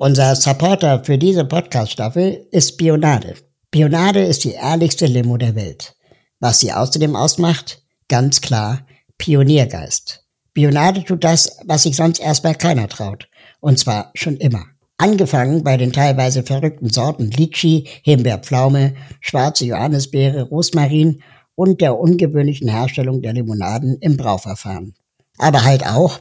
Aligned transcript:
Unser 0.00 0.36
Supporter 0.36 1.02
für 1.02 1.18
diese 1.18 1.44
Podcast-Staffel 1.44 2.46
ist 2.52 2.76
Bionade. 2.76 3.34
Bionade 3.72 4.20
ist 4.20 4.44
die 4.44 4.52
ehrlichste 4.52 5.06
Limo 5.06 5.36
der 5.38 5.56
Welt. 5.56 5.96
Was 6.38 6.60
sie 6.60 6.72
außerdem 6.72 7.16
ausmacht? 7.16 7.82
Ganz 8.06 8.40
klar, 8.40 8.86
Pioniergeist. 9.18 10.24
Bionade 10.54 11.02
tut 11.02 11.24
das, 11.24 11.58
was 11.64 11.82
sich 11.82 11.96
sonst 11.96 12.20
erstmal 12.20 12.54
keiner 12.54 12.88
traut. 12.88 13.28
Und 13.58 13.80
zwar 13.80 14.12
schon 14.14 14.36
immer. 14.36 14.66
Angefangen 14.98 15.64
bei 15.64 15.76
den 15.76 15.92
teilweise 15.92 16.44
verrückten 16.44 16.90
Sorten 16.90 17.32
Litschi, 17.32 17.88
Himbeerpflaume, 18.04 18.94
schwarze 19.20 19.64
Johannisbeere, 19.64 20.42
Rosmarin 20.42 21.24
und 21.56 21.80
der 21.80 21.98
ungewöhnlichen 21.98 22.68
Herstellung 22.68 23.20
der 23.20 23.32
Limonaden 23.32 23.98
im 24.00 24.16
Brauverfahren. 24.16 24.94
Aber 25.38 25.64
halt 25.64 25.84
auch, 25.84 26.20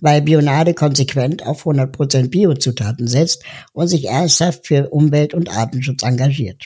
weil 0.00 0.22
Bionade 0.22 0.74
konsequent 0.74 1.44
auf 1.46 1.66
100% 1.66 2.28
Biozutaten 2.28 3.08
setzt 3.08 3.42
und 3.72 3.88
sich 3.88 4.08
ernsthaft 4.08 4.66
für 4.66 4.90
Umwelt- 4.90 5.34
und 5.34 5.50
Artenschutz 5.50 6.02
engagiert. 6.02 6.64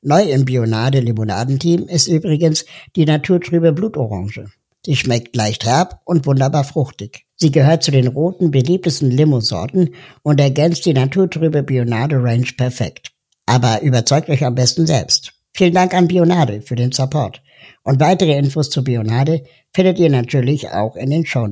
Neu 0.00 0.22
im 0.22 0.44
Bionade-Limonadenteam 0.44 1.88
ist 1.88 2.06
übrigens 2.06 2.64
die 2.94 3.04
naturtrübe 3.04 3.72
Blutorange. 3.72 4.46
Sie 4.86 4.96
schmeckt 4.96 5.34
leicht 5.34 5.66
herb 5.66 6.00
und 6.04 6.24
wunderbar 6.24 6.64
fruchtig. 6.64 7.26
Sie 7.36 7.50
gehört 7.50 7.82
zu 7.82 7.90
den 7.90 8.06
roten 8.06 8.50
beliebtesten 8.50 9.10
Limo-Sorten 9.10 9.94
und 10.22 10.40
ergänzt 10.40 10.86
die 10.86 10.94
naturtrübe 10.94 11.62
Bionade 11.62 12.16
Range 12.22 12.46
perfekt. 12.56 13.12
Aber 13.46 13.82
überzeugt 13.82 14.28
euch 14.28 14.44
am 14.44 14.54
besten 14.54 14.86
selbst. 14.86 15.32
Vielen 15.52 15.74
Dank 15.74 15.94
an 15.94 16.08
Bionade 16.08 16.62
für 16.62 16.76
den 16.76 16.92
Support. 16.92 17.42
Und 17.82 18.00
weitere 18.00 18.38
Infos 18.38 18.70
zu 18.70 18.84
Bionade 18.84 19.44
findet 19.74 19.98
ihr 19.98 20.10
natürlich 20.10 20.70
auch 20.70 20.94
in 20.94 21.10
den 21.10 21.26
Show 21.26 21.46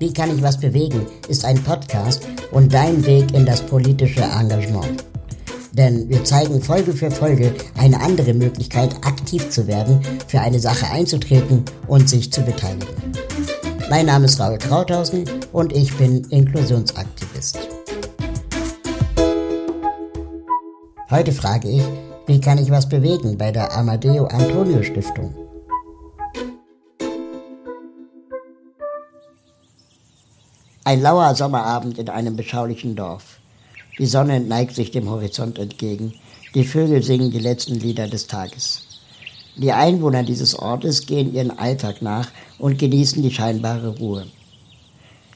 Wie 0.00 0.14
kann 0.14 0.34
ich 0.34 0.42
was 0.42 0.58
bewegen? 0.58 1.06
ist 1.28 1.44
ein 1.44 1.62
Podcast 1.62 2.26
und 2.52 2.72
dein 2.72 3.04
Weg 3.04 3.34
in 3.34 3.44
das 3.44 3.60
politische 3.60 4.22
Engagement. 4.22 5.04
Denn 5.72 6.08
wir 6.08 6.24
zeigen 6.24 6.62
Folge 6.62 6.94
für 6.94 7.10
Folge 7.10 7.54
eine 7.76 8.00
andere 8.00 8.32
Möglichkeit, 8.32 8.94
aktiv 9.04 9.50
zu 9.50 9.66
werden, 9.66 10.00
für 10.26 10.40
eine 10.40 10.58
Sache 10.58 10.86
einzutreten 10.90 11.66
und 11.86 12.08
sich 12.08 12.32
zu 12.32 12.40
beteiligen. 12.40 12.88
Mein 13.90 14.06
Name 14.06 14.24
ist 14.24 14.40
Raul 14.40 14.56
Krauthausen 14.56 15.26
und 15.52 15.76
ich 15.76 15.94
bin 15.98 16.24
Inklusionsaktivist. 16.30 17.58
Heute 21.10 21.32
frage 21.32 21.68
ich, 21.68 21.82
wie 22.26 22.40
kann 22.40 22.56
ich 22.56 22.70
was 22.70 22.88
bewegen 22.88 23.36
bei 23.36 23.52
der 23.52 23.76
Amadeo 23.76 24.24
Antonio 24.28 24.82
Stiftung? 24.82 25.49
Ein 30.90 31.02
lauer 31.02 31.36
Sommerabend 31.36 31.98
in 31.98 32.08
einem 32.08 32.34
beschaulichen 32.34 32.96
Dorf. 32.96 33.38
Die 34.00 34.06
Sonne 34.06 34.40
neigt 34.40 34.74
sich 34.74 34.90
dem 34.90 35.08
Horizont 35.08 35.56
entgegen. 35.56 36.14
Die 36.56 36.64
Vögel 36.64 37.00
singen 37.00 37.30
die 37.30 37.38
letzten 37.38 37.78
Lieder 37.78 38.08
des 38.08 38.26
Tages. 38.26 38.82
Die 39.56 39.70
Einwohner 39.70 40.24
dieses 40.24 40.58
Ortes 40.58 41.06
gehen 41.06 41.32
ihren 41.32 41.56
Alltag 41.56 42.02
nach 42.02 42.26
und 42.58 42.80
genießen 42.80 43.22
die 43.22 43.30
scheinbare 43.30 43.98
Ruhe. 43.98 44.26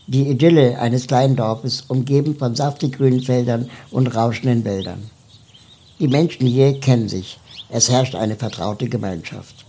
Die 0.09 0.29
Idylle 0.29 0.81
eines 0.81 1.07
kleinen 1.07 1.37
Dorfes, 1.37 1.83
umgeben 1.83 2.35
von 2.35 2.57
saftig 2.57 2.97
grünen 2.97 3.21
Feldern 3.21 3.71
und 3.93 4.09
rauschenden 4.09 4.65
Wäldern. 4.65 5.09
Die 6.01 6.09
Menschen 6.09 6.49
hier 6.49 6.81
kennen 6.81 7.09
sich. 7.09 7.39
Es 7.69 7.89
herrscht 7.89 8.17
eine 8.17 8.35
vertraute 8.35 8.89
Gemeinschaft. 8.89 9.65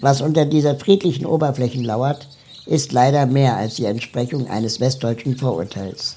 Was 0.00 0.20
unter 0.20 0.44
dieser 0.44 0.76
friedlichen 0.76 1.24
Oberfläche 1.24 1.80
lauert, 1.80 2.28
ist 2.68 2.92
leider 2.92 3.24
mehr 3.24 3.56
als 3.56 3.76
die 3.76 3.86
Entsprechung 3.86 4.48
eines 4.48 4.78
westdeutschen 4.78 5.36
Vorurteils. 5.36 6.16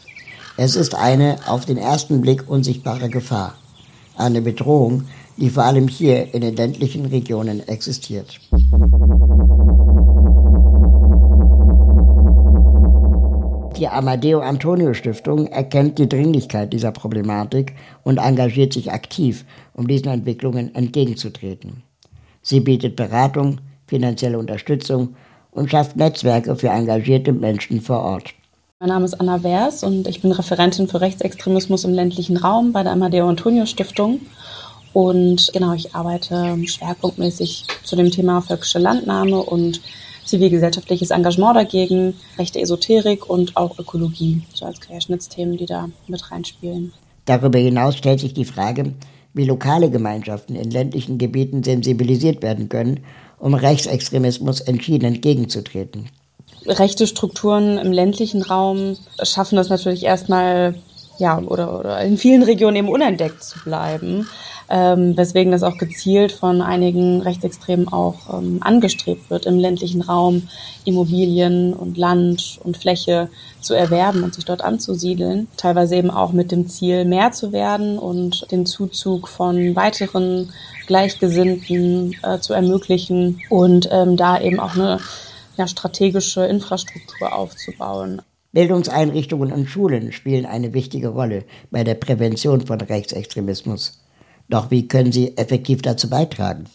Es 0.58 0.76
ist 0.76 0.94
eine 0.94 1.38
auf 1.48 1.66
den 1.66 1.78
ersten 1.78 2.22
Blick 2.22 2.50
unsichtbare 2.50 3.10
Gefahr, 3.10 3.56
eine 4.18 4.42
Bedrohung, 4.42 5.06
die 5.38 5.50
vor 5.50 5.64
allem 5.64 5.88
hier 5.88 6.34
in 6.34 6.42
den 6.42 6.56
ländlichen 6.58 7.06
Regionen 7.06 7.66
existiert. 7.68 8.38
Die 13.78 13.88
Amadeo 13.88 14.42
Antonio 14.42 14.94
Stiftung 14.94 15.48
erkennt 15.48 15.98
die 15.98 16.10
Dringlichkeit 16.10 16.74
dieser 16.74 16.92
Problematik 16.92 17.74
und 18.04 18.18
engagiert 18.18 18.74
sich 18.74 18.92
aktiv, 18.92 19.46
um 19.74 19.88
diesen 19.88 20.10
Entwicklungen 20.10 20.76
entgegenzutreten. 20.76 21.82
Sie 22.42 22.60
bietet 22.60 22.98
Beratung, 22.98 23.62
finanzielle 23.88 24.38
Unterstützung 24.38 25.16
und 25.52 25.70
schafft 25.70 25.96
Netzwerke 25.96 26.56
für 26.56 26.70
engagierte 26.70 27.34
Menschen 27.34 27.82
vor 27.82 28.00
Ort. 28.00 28.34
Mein 28.80 28.90
Name 28.90 29.06
ist 29.06 29.14
Anna 29.14 29.44
Wers 29.44 29.84
und 29.84 30.08
ich 30.08 30.22
bin 30.22 30.32
Referentin 30.32 30.88
für 30.88 31.02
Rechtsextremismus 31.02 31.84
im 31.84 31.94
ländlichen 31.94 32.38
Raum 32.38 32.74
bei 32.74 32.82
der 32.82 32.94
Amadeo 32.94 33.30
Antonio 33.30 33.66
Stiftung. 33.66 34.22
Und 34.94 35.52
genau, 35.54 35.74
ich 35.74 35.94
arbeite 35.94 36.58
schwerpunktmäßig 36.66 37.66
zu 37.84 37.96
dem 37.96 38.10
Thema 38.10 38.42
völkische 38.42 38.80
Landnahme 38.80 39.38
und 39.38 39.82
zivilgesellschaftliches 40.26 41.12
Engagement 41.12 41.56
dagegen, 41.56 42.16
rechte 42.38 42.60
Esoterik 42.60 43.30
und 43.30 43.56
auch 43.56 43.78
Ökologie, 43.78 44.42
so 44.54 44.66
als 44.66 44.82
Querschnittsthemen, 44.82 45.58
die 45.58 45.66
da 45.66 45.90
mit 46.08 46.32
reinspielen. 46.32 46.92
Darüber 47.26 47.60
hinaus 47.60 47.96
stellt 47.96 48.20
sich 48.20 48.34
die 48.34 48.46
Frage, 48.46 48.94
wie 49.34 49.46
lokale 49.46 49.90
Gemeinschaften 49.90 50.56
in 50.56 50.72
ländlichen 50.72 51.18
Gebieten 51.18 51.64
sensibilisiert 51.64 52.42
werden 52.42 52.68
können 52.68 53.02
um 53.42 53.54
Rechtsextremismus 53.54 54.62
entschieden 54.62 55.06
entgegenzutreten. 55.06 56.10
Rechte 56.66 57.08
Strukturen 57.08 57.78
im 57.80 57.92
ländlichen 57.92 58.44
Raum 58.44 58.98
schaffen 59.24 59.56
das 59.56 59.70
natürlich 59.70 60.04
erstmal, 60.04 60.76
ja, 61.18 61.40
oder, 61.40 61.80
oder 61.80 62.02
in 62.02 62.18
vielen 62.18 62.44
Regionen 62.44 62.76
eben 62.78 62.90
unentdeckt 62.90 63.44
zu 63.44 63.60
bleiben 63.64 64.28
ähm, 64.72 65.18
weswegen 65.18 65.52
das 65.52 65.64
auch 65.64 65.78
gezielt 65.78 66.32
von 66.32 66.62
einigen 66.62 67.22
Rechtsextremen 67.22 67.90
auch 67.90 68.16
ähm, 68.34 68.60
angestrebt 68.62 69.30
wird, 69.30 69.46
im 69.46 69.60
ländlichen 69.60 70.02
Raum 70.02 70.48
Immobilien 70.86 71.74
und 71.74 71.98
Land 71.98 72.60
und 72.64 72.78
Fläche 72.78 73.30
zu 73.60 73.74
erwerben 73.74 74.24
und 74.24 74.34
sich 74.34 74.46
dort 74.46 74.64
anzusiedeln. 74.64 75.48
Teilweise 75.58 75.98
eben 75.98 76.10
auch 76.10 76.32
mit 76.32 76.52
dem 76.52 76.68
Ziel, 76.68 77.06
mehr 77.06 77.32
zu 77.32 77.52
werden 77.52 78.00
und 78.00 78.50
den 78.52 78.66
Zuzug 78.66 79.28
von 79.28 79.76
weiteren 79.76 80.50
Gleichgesinnten 80.88 82.16
äh, 82.24 82.40
zu 82.40 82.54
ermöglichen 82.54 83.42
und 83.50 83.90
ähm, 83.92 84.16
da 84.16 84.40
eben 84.40 84.60
auch 84.60 84.76
eine 84.76 85.00
ja, 85.58 85.68
strategische 85.68 86.46
Infrastruktur 86.46 87.36
aufzubauen. 87.36 88.22
Bildungseinrichtungen 88.54 89.52
und 89.52 89.68
Schulen 89.68 90.12
spielen 90.12 90.46
eine 90.46 90.74
wichtige 90.74 91.10
Rolle 91.10 91.44
bei 91.72 91.84
der 91.84 91.96
Prävention 91.96 92.62
von 92.62 92.82
Rechtsextremismus. 92.82 94.02
Doch 94.52 94.70
wie 94.70 94.88
können 94.88 95.12
Sie 95.12 95.36
effektiv 95.38 95.82
dazu 95.82 96.10
beitragen? 96.10 96.66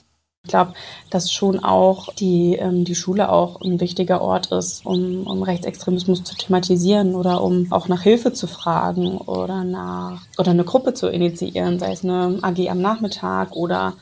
Ich 0.45 0.51
glaube, 0.51 0.73
dass 1.11 1.33
schon 1.33 1.59
auch 1.63 2.15
die, 2.15 2.55
ähm, 2.55 2.85
die 2.85 2.95
Schule 2.95 3.31
auch 3.31 3.61
ein 3.61 3.81
wichtiger 3.81 4.23
Ort 4.23 4.53
ist, 4.53 4.87
um, 4.87 5.27
um 5.27 5.43
Rechtsextremismus 5.43 6.23
zu 6.23 6.37
thematisieren 6.37 7.17
oder 7.17 7.43
um 7.43 7.67
auch 7.71 7.89
nach 7.89 8.03
Hilfe 8.03 8.33
zu 8.33 8.47
fragen 8.47 9.19
oder 9.19 9.65
nach 9.65 10.23
oder 10.39 10.53
eine 10.53 10.65
Gruppe 10.65 10.95
zu 10.95 11.09
initiieren, 11.09 11.81
sei 11.81 11.93
es 11.93 12.05
eine 12.05 12.39
AG 12.43 12.71
am 12.71 12.81
Nachmittag 12.81 13.57
oder 13.57 13.95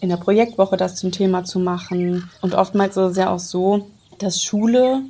in 0.00 0.08
der 0.08 0.16
Projektwoche 0.16 0.76
das 0.76 0.96
zum 0.96 1.12
Thema 1.12 1.44
zu 1.44 1.60
machen. 1.60 2.28
Und 2.42 2.54
oftmals 2.54 2.96
ist 2.96 3.12
es 3.12 3.16
ja 3.16 3.32
auch 3.32 3.38
so, 3.38 3.86
dass 4.18 4.42
Schule, 4.42 5.02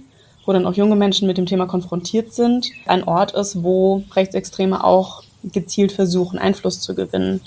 wo 0.45 0.53
dann 0.53 0.67
auch 0.67 0.75
junge 0.75 0.97
Menschen 0.97 1.27
mit 1.27 1.39
dem 1.39 1.47
Thema 1.47 1.67
konfrontiert 1.67 2.35
sind, 2.35 2.69
ein 2.87 3.05
Ort 3.05 3.33
ist, 3.33 3.63
wo 3.63 4.05
Rechtsextreme 4.15 4.85
auch 4.85 5.25
gezielt 5.43 5.93
versuchen, 5.93 6.39
Einfluss 6.39 6.81
zu 6.81 6.95
gewinnen. 6.95 7.41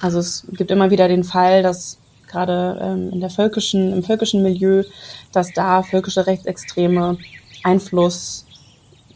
Also 0.00 0.18
es 0.18 0.44
gibt 0.52 0.70
immer 0.70 0.90
wieder 0.90 1.08
den 1.08 1.24
Fall, 1.24 1.62
dass 1.62 1.98
gerade 2.28 2.78
ähm, 2.80 3.10
in 3.10 3.20
der 3.20 3.30
völkischen, 3.30 3.92
im 3.92 4.02
völkischen 4.02 4.42
Milieu, 4.42 4.84
dass 5.32 5.52
da 5.52 5.82
völkische 5.82 6.26
Rechtsextreme 6.26 7.18
Einfluss 7.64 8.46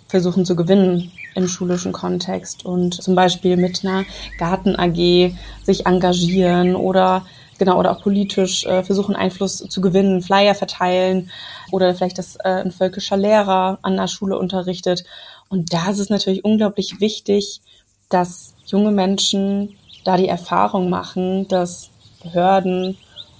versuchen 0.08 0.44
zu 0.44 0.56
gewinnen 0.56 1.10
im 1.34 1.48
schulischen 1.48 1.92
Kontext 1.92 2.64
und 2.64 3.02
zum 3.02 3.14
Beispiel 3.14 3.56
mit 3.56 3.84
einer 3.84 4.04
Garten 4.38 4.76
AG 4.76 5.34
sich 5.64 5.86
engagieren 5.86 6.76
oder 6.76 7.26
genau 7.58 7.78
oder 7.78 7.92
auch 7.92 8.02
politisch 8.02 8.64
äh, 8.66 8.82
versuchen 8.82 9.16
Einfluss 9.16 9.58
zu 9.58 9.80
gewinnen, 9.80 10.22
Flyer 10.22 10.54
verteilen 10.54 11.30
oder 11.70 11.94
vielleicht 11.94 12.18
dass 12.18 12.36
äh, 12.36 12.62
ein 12.64 12.72
völkischer 12.72 13.16
Lehrer 13.16 13.78
an 13.82 13.96
der 13.96 14.08
Schule 14.08 14.38
unterrichtet. 14.38 15.04
Und 15.48 15.72
da 15.72 15.90
ist 15.90 15.98
es 15.98 16.10
natürlich 16.10 16.44
unglaublich 16.44 17.00
wichtig, 17.00 17.60
dass 18.08 18.54
junge 18.66 18.90
Menschen 18.90 19.76
da 20.04 20.16
die 20.16 20.28
Erfahrung 20.28 20.90
machen, 20.90 21.48
dass 21.48 21.90
Behörden 22.22 22.96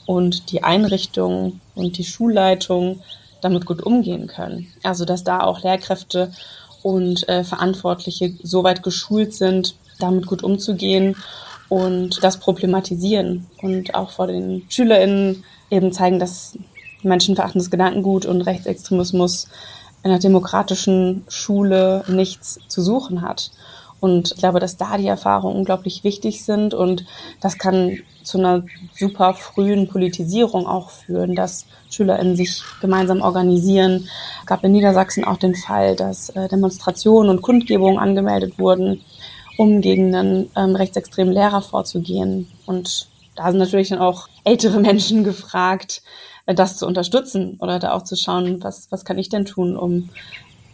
und 0.07 0.51
die 0.51 0.63
Einrichtungen 0.63 1.61
und 1.75 1.99
die 1.99 2.05
Schulleitung 2.05 3.01
damit 3.41 3.67
gut 3.67 3.83
umgehen 3.83 4.27
können. 4.27 4.67
Also 4.83 5.05
dass 5.05 5.25
da 5.25 5.41
auch 5.41 5.63
Lehrkräfte 5.63 6.33
und 6.83 7.29
äh, 7.29 7.45
Verantwortliche 7.45 8.35
soweit 8.43 8.83
geschult 8.83 9.35
sind, 9.35 9.75
damit 9.99 10.27
gut 10.27 10.43
umzugehen 10.43 11.17
und 11.69 12.23
das 12.23 12.39
problematisieren 12.39 13.47
und 13.63 13.95
auch 13.95 14.11
vor 14.11 14.27
den 14.27 14.65
SchülerInnen 14.69 15.45
eben 15.71 15.93
zeigen, 15.93 16.19
dass 16.19 16.59
menschenverachtendes 17.03 17.71
Gedankengut 17.71 18.27
und 18.27 18.43
Rechtsextremismus 18.43 19.49
in 20.03 20.11
einer 20.11 20.21
demokratischen 20.21 21.25
Schule 21.29 22.05
nichts 22.09 22.59
zu 22.69 22.83
suchen 22.83 23.23
hat. 23.23 23.51
Und 24.05 24.33
ich 24.33 24.37
glaube, 24.37 24.61
dass 24.61 24.77
da 24.77 24.99
die 24.99 25.07
Erfahrungen 25.07 25.57
unglaublich 25.57 26.05
wichtig 26.05 26.45
sind 26.45 26.75
und 26.75 27.07
das 27.41 27.57
kann 27.57 28.01
zu 28.23 28.37
einer 28.37 28.63
super 28.95 29.33
frühen 29.33 29.89
Politisierung 29.89 30.67
auch 30.67 30.91
führen, 30.91 31.35
dass 31.35 31.65
SchülerInnen 31.89 32.37
sich 32.37 32.63
gemeinsam 32.83 33.23
organisieren. 33.23 34.07
Es 34.41 34.47
gab 34.47 34.63
in 34.63 34.73
Niedersachsen 34.73 35.25
auch 35.25 35.39
den 35.39 35.55
Fall, 35.55 35.97
dass 35.97 36.29
äh, 36.29 36.49
Demonstrationen 36.51 37.31
und 37.31 37.41
Kundgebungen 37.41 37.99
angemeldet 37.99 38.59
wurden, 38.59 39.01
um 39.57 39.81
gegen 39.81 40.15
einen 40.15 40.51
ähm, 40.55 40.77
rechtsextremen 40.77 41.33
Lehrer 41.33 41.63
vorzugehen. 41.63 42.47
Und 42.67 43.09
da 43.37 43.49
sind 43.51 43.59
natürlich 43.59 43.89
dann 43.89 44.01
auch 44.01 44.29
ältere 44.45 44.81
Menschen 44.81 45.25
gefragt, 45.25 46.03
äh, 46.45 46.55
das 46.55 46.77
zu 46.77 46.87
unterstützen 46.87 47.57
oder 47.59 47.79
da 47.79 47.93
auch 47.93 48.03
zu 48.05 48.17
schauen, 48.17 48.63
was, 48.63 48.89
was 48.91 49.07
kann 49.07 49.17
ich 49.17 49.31
denn 49.31 49.47
tun, 49.47 49.79
um 49.79 50.11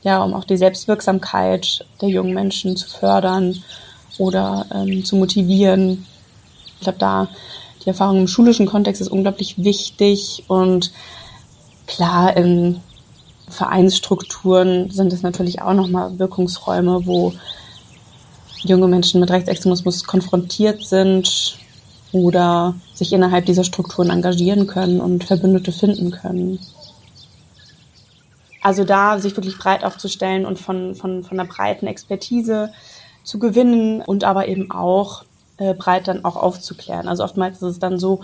ja, 0.02 0.23
um 0.23 0.35
auch 0.35 0.44
die 0.44 0.56
Selbstwirksamkeit 0.56 1.85
der 2.00 2.08
jungen 2.08 2.35
Menschen 2.35 2.76
zu 2.76 2.88
fördern 2.88 3.62
oder 4.19 4.67
ähm, 4.75 5.05
zu 5.05 5.17
motivieren. 5.17 6.06
Ich 6.76 6.81
glaube, 6.81 6.99
da 6.99 7.29
die 7.85 7.88
Erfahrung 7.88 8.19
im 8.19 8.29
schulischen 8.29 8.67
Kontext 8.67 9.00
ist 9.00 9.08
unglaublich 9.08 9.62
wichtig 9.62 10.44
und 10.49 10.93
klar, 11.87 12.37
in 12.37 12.81
Vereinsstrukturen 13.49 14.91
sind 14.91 15.12
es 15.12 15.23
natürlich 15.23 15.61
auch 15.62 15.75
nochmal 15.75 16.19
Wirkungsräume, 16.19 17.06
wo 17.06 17.32
junge 18.62 18.87
Menschen 18.87 19.20
mit 19.20 19.31
Rechtsextremismus 19.31 20.05
konfrontiert 20.05 20.85
sind 20.85 21.56
oder 22.12 22.75
sich 22.94 23.12
innerhalb 23.12 23.46
dieser 23.46 23.64
Strukturen 23.64 24.11
engagieren 24.11 24.67
können 24.67 25.00
und 25.00 25.25
Verbündete 25.25 25.73
finden 25.73 26.11
können. 26.11 26.58
Also 28.62 28.85
da 28.85 29.19
sich 29.19 29.37
wirklich 29.37 29.59
breit 29.59 29.85
aufzustellen 29.85 30.45
und 30.45 30.59
von, 30.59 30.95
von, 30.95 31.25
von 31.25 31.41
einer 31.41 31.49
breiten 31.49 31.87
Expertise 31.87 32.73
zu 33.25 33.39
gewinnen 33.39 34.03
und 34.03 34.25
aber 34.25 34.49
eben 34.49 34.71
auch 34.71 35.25
äh, 35.57 35.75
breit 35.75 36.09
dann 36.09 36.25
auch 36.25 36.37
aufzuklären. 36.37 37.09
Also 37.09 37.25
oftmals 37.25 37.57
ist 37.57 37.62
es 37.62 37.79
dann 37.79 37.99
so, 37.99 38.21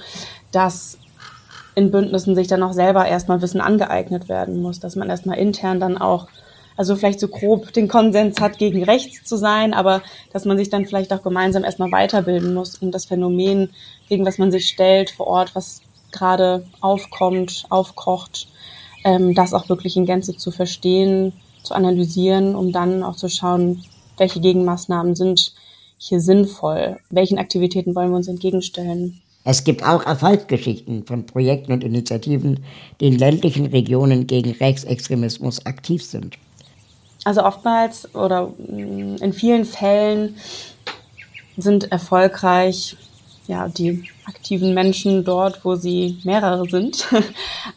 dass 0.53 0.99
in 1.75 1.91
Bündnissen 1.91 2.35
sich 2.35 2.49
dann 2.49 2.63
auch 2.63 2.73
selber 2.73 3.07
erstmal 3.07 3.43
Wissen 3.43 3.61
angeeignet 3.61 4.29
werden 4.29 4.61
muss, 4.61 4.81
dass 4.81 4.97
man 4.97 5.11
erstmal 5.11 5.39
intern 5.39 5.79
dann 5.79 5.99
auch, 5.99 6.29
also 6.77 6.97
vielleicht 6.97 7.21
so 7.21 7.29
grob 7.29 7.73
den 7.75 7.87
Konsens 7.89 8.41
hat, 8.41 8.59
gegen 8.59 8.83
rechts 8.83 9.25
zu 9.25 9.37
sein, 9.37 9.75
aber 9.75 10.03
dass 10.33 10.47
man 10.47 10.57
sich 10.57 10.71
dann 10.71 10.87
vielleicht 10.87 11.13
auch 11.13 11.23
gemeinsam 11.23 11.65
erstmal 11.65 11.93
weiterbilden 11.93 12.55
muss, 12.55 12.77
um 12.77 12.91
das 12.91 13.05
Phänomen, 13.05 13.71
gegen 14.09 14.25
was 14.25 14.39
man 14.39 14.51
sich 14.51 14.69
stellt 14.69 15.11
vor 15.11 15.27
Ort, 15.27 15.55
was 15.55 15.83
gerade 16.13 16.65
aufkommt, 16.81 17.67
aufkocht, 17.69 18.49
ähm, 19.07 19.35
das 19.35 19.55
auch 19.55 19.69
wirklich 19.69 19.97
in 19.97 20.05
Gänze 20.05 20.37
zu 20.37 20.51
verstehen, 20.51 21.33
zu 21.63 21.75
analysieren, 21.75 22.57
um 22.57 22.73
dann 22.73 23.03
auch 23.03 23.17
zu 23.17 23.29
schauen, 23.29 23.83
welche 24.19 24.41
Gegenmaßnahmen 24.41 25.15
sind 25.15 25.53
hier 25.99 26.21
sinnvoll, 26.21 26.99
welchen 27.09 27.39
Aktivitäten 27.39 27.95
wollen 27.95 28.11
wir 28.11 28.17
uns 28.17 28.29
entgegenstellen. 28.29 29.23
Es 29.45 29.63
gibt 29.63 29.85
auch 29.85 30.05
Erfolgsgeschichten 30.05 31.07
von 31.07 31.25
Projekten 31.25 31.73
und 31.73 31.85
Initiativen, 31.85 32.65
die 33.01 33.07
in 33.07 33.17
ländlichen 33.19 33.67
Regionen 33.67 34.27
gegen 34.27 34.51
Rechtsextremismus 34.51 35.65
aktiv 35.67 36.05
sind. 36.05 36.37
Also 37.25 37.45
oftmals 37.45 38.13
oder 38.15 38.49
mm, 38.49 39.17
in 39.21 39.33
vielen 39.33 39.65
Fällen 39.65 40.35
sind 41.57 41.93
erfolgreich 41.93 42.97
ja, 43.49 43.69
die 43.69 44.05
aktiven 44.25 44.75
Menschen 44.75 45.25
dort, 45.25 45.65
wo 45.65 45.75
sie 45.75 46.19
mehrere 46.25 46.69
sind. 46.69 47.07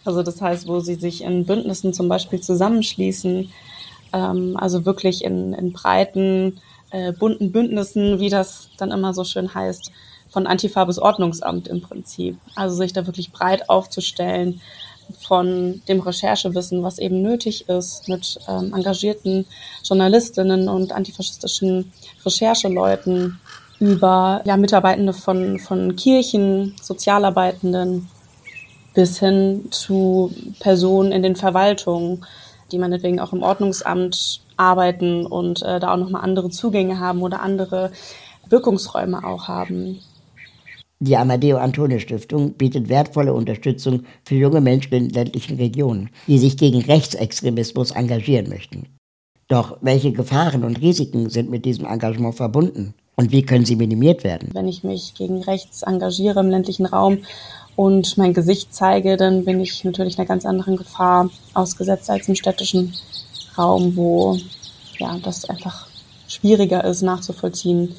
Also 0.06 0.24
das 0.24 0.42
heißt, 0.42 0.68
wo 0.68 0.80
sie 0.80 0.96
sich 0.96 1.24
in 1.24 1.46
Bündnissen 1.46 1.94
zum 1.94 2.10
Beispiel 2.10 2.40
zusammenschließen, 2.40 3.50
ähm, 4.14 4.58
also 4.58 4.86
wirklich 4.86 5.24
in, 5.24 5.54
in 5.54 5.72
breiten, 5.74 6.60
äh, 6.92 7.12
bunten 7.12 7.52
Bündnissen, 7.52 8.20
wie 8.20 8.30
das 8.30 8.70
dann 8.78 8.92
immer 8.92 9.14
so 9.14 9.24
schön 9.24 9.54
heißt, 9.54 9.92
von 10.30 10.48
Antifa 10.48 10.86
bis 10.86 11.00
Ordnungsamt 11.00 11.68
im 11.68 11.82
Prinzip. 11.82 12.38
Also 12.56 12.76
sich 12.76 12.94
da 12.94 13.06
wirklich 13.06 13.32
breit 13.32 13.70
aufzustellen 13.70 14.62
von 15.28 15.82
dem 15.88 16.00
Recherchewissen, 16.00 16.84
was 16.84 17.00
eben 17.00 17.22
nötig 17.22 17.68
ist, 17.68 18.08
mit 18.08 18.40
ähm, 18.48 18.74
engagierten 18.74 19.46
Journalistinnen 19.84 20.70
und 20.70 20.92
antifaschistischen 20.92 21.92
Rechercheleuten 22.26 23.40
über 23.80 24.42
ja, 24.46 24.58
Mitarbeitende 24.58 25.14
von, 25.14 25.60
von 25.60 25.96
Kirchen, 25.96 26.76
Sozialarbeitenden 26.82 28.10
bis 28.94 29.20
hin 29.20 29.68
zu 29.72 30.34
Personen 30.60 31.12
in 31.12 31.24
den 31.24 31.36
Verwaltungen, 31.36 32.26
die 32.72 32.80
meinetwegen 32.80 33.20
auch 33.20 33.34
im 33.34 33.44
Ordnungsamt 33.44 34.42
arbeiten 34.58 35.26
und 35.26 35.62
äh, 35.62 35.80
da 35.80 35.94
auch 35.94 35.98
nochmal 35.98 36.24
andere 36.24 36.50
Zugänge 36.50 37.00
haben 37.00 37.22
oder 37.22 37.42
andere 37.42 37.92
Wirkungsräume 38.50 39.24
auch 39.24 39.48
haben. 39.48 40.00
Die 41.02 41.16
Amadeo 41.16 41.58
Antonio 41.58 41.98
Stiftung 42.00 42.54
bietet 42.54 42.90
wertvolle 42.90 43.34
Unterstützung 43.34 44.04
für 44.26 44.36
junge 44.36 44.60
Menschen 44.60 44.94
in 44.94 45.10
ländlichen 45.10 45.56
Regionen, 45.56 46.10
die 46.28 46.38
sich 46.38 46.58
gegen 46.58 46.82
Rechtsextremismus 46.82 47.92
engagieren 47.92 48.50
möchten. 48.50 48.88
Doch 49.48 49.78
welche 49.82 50.12
Gefahren 50.12 50.66
und 50.66 50.82
Risiken 50.82 51.30
sind 51.30 51.50
mit 51.50 51.64
diesem 51.64 51.86
Engagement 51.86 52.36
verbunden? 52.36 52.94
Und 53.20 53.34
wie 53.34 53.44
können 53.44 53.66
sie 53.66 53.76
minimiert 53.76 54.24
werden? 54.24 54.48
Wenn 54.54 54.70
ich 54.70 54.86
mich 54.86 55.14
gegen 55.14 55.44
rechts 55.44 55.82
engagiere 55.82 56.40
im 56.40 56.50
ländlichen 56.50 56.86
Raum 56.86 57.18
und 57.76 58.18
mein 58.18 58.34
Gesicht 58.34 58.74
zeige, 58.74 59.18
dann 59.18 59.44
bin 59.44 59.60
ich 59.60 59.84
natürlich 59.84 60.18
einer 60.18 60.26
ganz 60.26 60.46
anderen 60.46 60.78
Gefahr 60.78 61.30
ausgesetzt 61.54 62.10
als 62.10 62.30
im 62.30 62.36
städtischen 62.36 62.94
Raum, 63.58 63.98
wo 63.98 64.38
ja, 65.00 65.18
das 65.22 65.50
einfach 65.50 65.88
schwieriger 66.30 66.86
ist 66.86 67.02
nachzuvollziehen, 67.02 67.94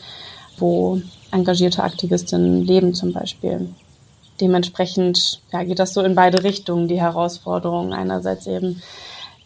wo 0.56 1.02
engagierte 1.32 1.82
Aktivistinnen 1.82 2.64
leben 2.64 2.94
zum 2.94 3.12
Beispiel. 3.12 3.68
Dementsprechend 4.40 5.42
ja, 5.52 5.64
geht 5.64 5.80
das 5.80 5.92
so 5.92 6.00
in 6.00 6.14
beide 6.14 6.44
Richtungen, 6.44 6.88
die 6.88 6.98
Herausforderung. 6.98 7.92
Einerseits 7.92 8.46
eben 8.46 8.80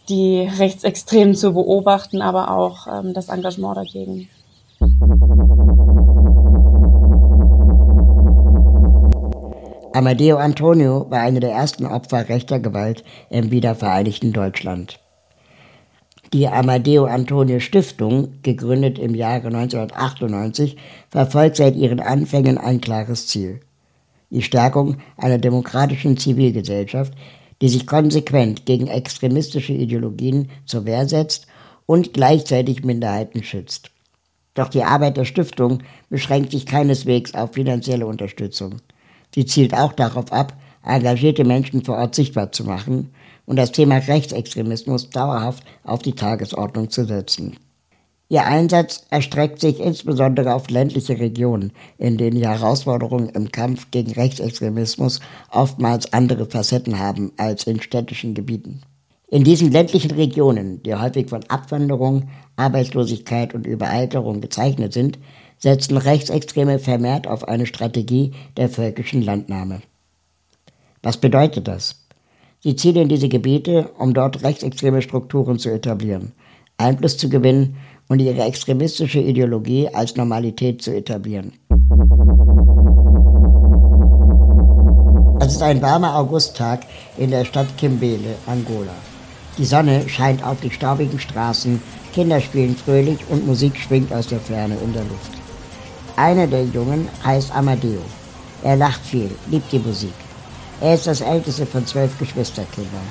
die 0.08 0.48
Rechtsextremen 0.56 1.34
zu 1.34 1.52
beobachten, 1.52 2.22
aber 2.22 2.52
auch 2.52 2.86
ähm, 2.86 3.12
das 3.12 3.28
Engagement 3.28 3.76
dagegen. 3.76 4.28
Amadeo 9.94 10.38
Antonio 10.38 11.08
war 11.08 11.20
eine 11.20 11.38
der 11.38 11.52
ersten 11.52 11.86
Opfer 11.86 12.28
rechter 12.28 12.58
Gewalt 12.58 13.04
im 13.30 13.52
wiedervereinigten 13.52 14.32
Deutschland. 14.32 14.98
Die 16.32 16.48
Amadeo 16.48 17.04
Antonio 17.04 17.60
Stiftung, 17.60 18.42
gegründet 18.42 18.98
im 18.98 19.14
Jahre 19.14 19.46
1998, 19.46 20.76
verfolgt 21.10 21.54
seit 21.54 21.76
ihren 21.76 22.00
Anfängen 22.00 22.58
ein 22.58 22.80
klares 22.80 23.28
Ziel. 23.28 23.60
Die 24.30 24.42
Stärkung 24.42 24.96
einer 25.16 25.38
demokratischen 25.38 26.16
Zivilgesellschaft, 26.16 27.14
die 27.62 27.68
sich 27.68 27.86
konsequent 27.86 28.66
gegen 28.66 28.88
extremistische 28.88 29.74
Ideologien 29.74 30.50
zur 30.66 30.86
Wehr 30.86 31.08
setzt 31.08 31.46
und 31.86 32.12
gleichzeitig 32.12 32.82
Minderheiten 32.82 33.44
schützt. 33.44 33.92
Doch 34.54 34.70
die 34.70 34.82
Arbeit 34.82 35.16
der 35.16 35.24
Stiftung 35.24 35.84
beschränkt 36.10 36.50
sich 36.50 36.66
keineswegs 36.66 37.32
auf 37.34 37.52
finanzielle 37.52 38.08
Unterstützung. 38.08 38.80
Sie 39.34 39.46
zielt 39.46 39.74
auch 39.74 39.92
darauf 39.92 40.30
ab, 40.32 40.56
engagierte 40.84 41.44
Menschen 41.44 41.84
vor 41.84 41.96
Ort 41.96 42.14
sichtbar 42.14 42.52
zu 42.52 42.62
machen 42.64 43.10
und 43.46 43.56
das 43.56 43.72
Thema 43.72 43.96
Rechtsextremismus 43.96 45.10
dauerhaft 45.10 45.64
auf 45.82 46.02
die 46.02 46.14
Tagesordnung 46.14 46.88
zu 46.88 47.04
setzen. 47.04 47.56
Ihr 48.28 48.44
Einsatz 48.44 49.04
erstreckt 49.10 49.60
sich 49.60 49.80
insbesondere 49.80 50.54
auf 50.54 50.70
ländliche 50.70 51.18
Regionen, 51.18 51.72
in 51.98 52.16
denen 52.16 52.36
die 52.36 52.46
Herausforderungen 52.46 53.28
im 53.30 53.50
Kampf 53.50 53.90
gegen 53.90 54.12
Rechtsextremismus 54.12 55.20
oftmals 55.50 56.12
andere 56.12 56.46
Facetten 56.46 56.98
haben 56.98 57.32
als 57.36 57.66
in 57.66 57.82
städtischen 57.82 58.34
Gebieten. 58.34 58.82
In 59.28 59.42
diesen 59.42 59.72
ländlichen 59.72 60.12
Regionen, 60.12 60.82
die 60.84 60.94
häufig 60.94 61.28
von 61.28 61.42
Abwanderung, 61.48 62.28
Arbeitslosigkeit 62.56 63.52
und 63.52 63.66
Überalterung 63.66 64.40
gezeichnet 64.40 64.92
sind, 64.92 65.18
setzen 65.58 65.96
Rechtsextreme 65.96 66.78
vermehrt 66.78 67.26
auf 67.26 67.48
eine 67.48 67.66
Strategie 67.66 68.32
der 68.56 68.68
völkischen 68.68 69.22
Landnahme. 69.22 69.80
Was 71.02 71.16
bedeutet 71.16 71.68
das? 71.68 72.04
Sie 72.60 72.76
ziehen 72.76 72.96
in 72.96 73.08
diese 73.08 73.28
Gebiete, 73.28 73.90
um 73.98 74.14
dort 74.14 74.42
rechtsextreme 74.42 75.02
Strukturen 75.02 75.58
zu 75.58 75.70
etablieren, 75.70 76.32
Einfluss 76.78 77.18
zu 77.18 77.28
gewinnen 77.28 77.76
und 78.08 78.20
ihre 78.20 78.42
extremistische 78.42 79.20
Ideologie 79.20 79.88
als 79.88 80.16
Normalität 80.16 80.82
zu 80.82 80.94
etablieren. 80.94 81.52
Es 85.40 85.52
ist 85.52 85.62
ein 85.62 85.82
warmer 85.82 86.16
Augusttag 86.16 86.86
in 87.18 87.30
der 87.30 87.44
Stadt 87.44 87.76
Kimbele, 87.76 88.34
Angola. 88.46 88.94
Die 89.58 89.66
Sonne 89.66 90.08
scheint 90.08 90.42
auf 90.42 90.60
die 90.60 90.70
staubigen 90.70 91.20
Straßen, 91.20 91.82
Kinder 92.14 92.40
spielen 92.40 92.76
fröhlich 92.76 93.18
und 93.28 93.46
Musik 93.46 93.76
schwingt 93.76 94.12
aus 94.12 94.28
der 94.28 94.40
Ferne 94.40 94.76
in 94.82 94.92
der 94.92 95.02
Luft. 95.02 95.43
Einer 96.16 96.46
der 96.46 96.64
Jungen 96.64 97.08
heißt 97.24 97.54
Amadeo. 97.54 98.00
Er 98.62 98.76
lacht 98.76 99.00
viel, 99.00 99.30
liebt 99.50 99.72
die 99.72 99.80
Musik. 99.80 100.14
Er 100.80 100.94
ist 100.94 101.06
das 101.08 101.20
älteste 101.20 101.66
von 101.66 101.84
zwölf 101.86 102.16
Geschwisterkindern. 102.18 103.06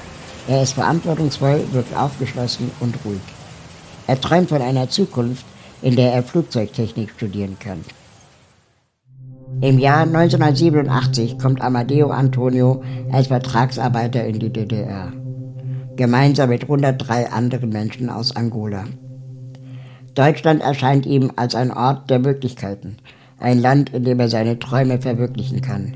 Er 0.47 0.63
ist 0.63 0.73
verantwortungsvoll, 0.73 1.61
wirkt 1.71 1.95
aufgeschlossen 1.95 2.71
und 2.79 2.95
ruhig. 3.03 3.21
Er 4.07 4.19
träumt 4.19 4.49
von 4.49 4.61
einer 4.61 4.89
Zukunft, 4.89 5.45
in 5.81 5.95
der 5.95 6.13
er 6.13 6.23
Flugzeugtechnik 6.23 7.11
studieren 7.11 7.57
kann. 7.59 7.83
Im 9.61 9.79
Jahr 9.79 10.01
1987 10.01 11.37
kommt 11.37 11.61
Amadeo 11.61 12.09
Antonio 12.09 12.83
als 13.11 13.27
Vertragsarbeiter 13.27 14.25
in 14.25 14.39
die 14.39 14.49
DDR, 14.51 15.11
gemeinsam 15.95 16.49
mit 16.49 16.63
103 16.63 17.31
anderen 17.31 17.69
Menschen 17.69 18.09
aus 18.09 18.35
Angola. 18.35 18.85
Deutschland 20.15 20.61
erscheint 20.61 21.05
ihm 21.05 21.31
als 21.35 21.55
ein 21.55 21.71
Ort 21.71 22.09
der 22.09 22.19
Möglichkeiten, 22.19 22.97
ein 23.39 23.59
Land, 23.59 23.93
in 23.93 24.03
dem 24.03 24.19
er 24.19 24.29
seine 24.29 24.59
Träume 24.59 25.01
verwirklichen 25.01 25.61
kann. 25.61 25.95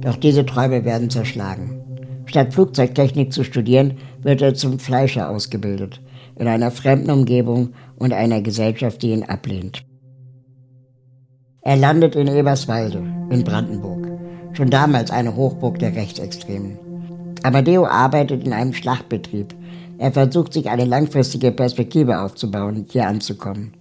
Doch 0.00 0.16
diese 0.16 0.44
Träume 0.44 0.84
werden 0.84 1.08
zerschlagen. 1.08 1.80
Statt 2.26 2.52
Flugzeugtechnik 2.52 3.32
zu 3.32 3.44
studieren, 3.44 3.98
wird 4.22 4.42
er 4.42 4.54
zum 4.54 4.78
Fleischer 4.78 5.30
ausgebildet, 5.30 6.00
in 6.36 6.48
einer 6.48 6.70
fremden 6.70 7.10
Umgebung 7.10 7.74
und 7.96 8.12
einer 8.12 8.40
Gesellschaft, 8.40 9.02
die 9.02 9.12
ihn 9.12 9.22
ablehnt. 9.22 9.84
Er 11.62 11.76
landet 11.76 12.16
in 12.16 12.26
Eberswalde 12.26 12.98
in 13.30 13.44
Brandenburg, 13.44 14.08
schon 14.52 14.68
damals 14.68 15.10
eine 15.10 15.36
Hochburg 15.36 15.78
der 15.78 15.94
Rechtsextremen. 15.94 16.76
Amadeo 17.44 17.84
arbeitet 17.84 18.46
in 18.46 18.54
einem 18.54 18.72
Schlachtbetrieb. 18.72 19.54
Er 19.98 20.12
versucht 20.12 20.54
sich 20.54 20.70
eine 20.70 20.86
langfristige 20.86 21.52
Perspektive 21.52 22.22
aufzubauen, 22.22 22.86
hier 22.88 23.06
anzukommen. 23.06 23.74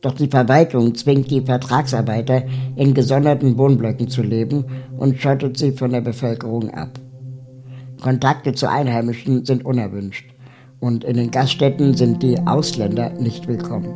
Doch 0.00 0.14
die 0.14 0.26
Verwaltung 0.26 0.96
zwingt 0.96 1.30
die 1.30 1.40
Vertragsarbeiter, 1.40 2.42
in 2.74 2.92
gesonderten 2.92 3.56
Wohnblöcken 3.56 4.08
zu 4.08 4.22
leben 4.22 4.64
und 4.98 5.20
schottet 5.20 5.56
sie 5.56 5.70
von 5.70 5.92
der 5.92 6.00
Bevölkerung 6.00 6.70
ab. 6.70 6.98
Kontakte 8.02 8.52
zu 8.52 8.68
Einheimischen 8.68 9.44
sind 9.44 9.64
unerwünscht 9.64 10.28
und 10.80 11.04
in 11.04 11.16
den 11.16 11.30
Gaststätten 11.30 11.94
sind 11.94 12.20
die 12.20 12.36
Ausländer 12.44 13.10
nicht 13.10 13.46
willkommen. 13.46 13.94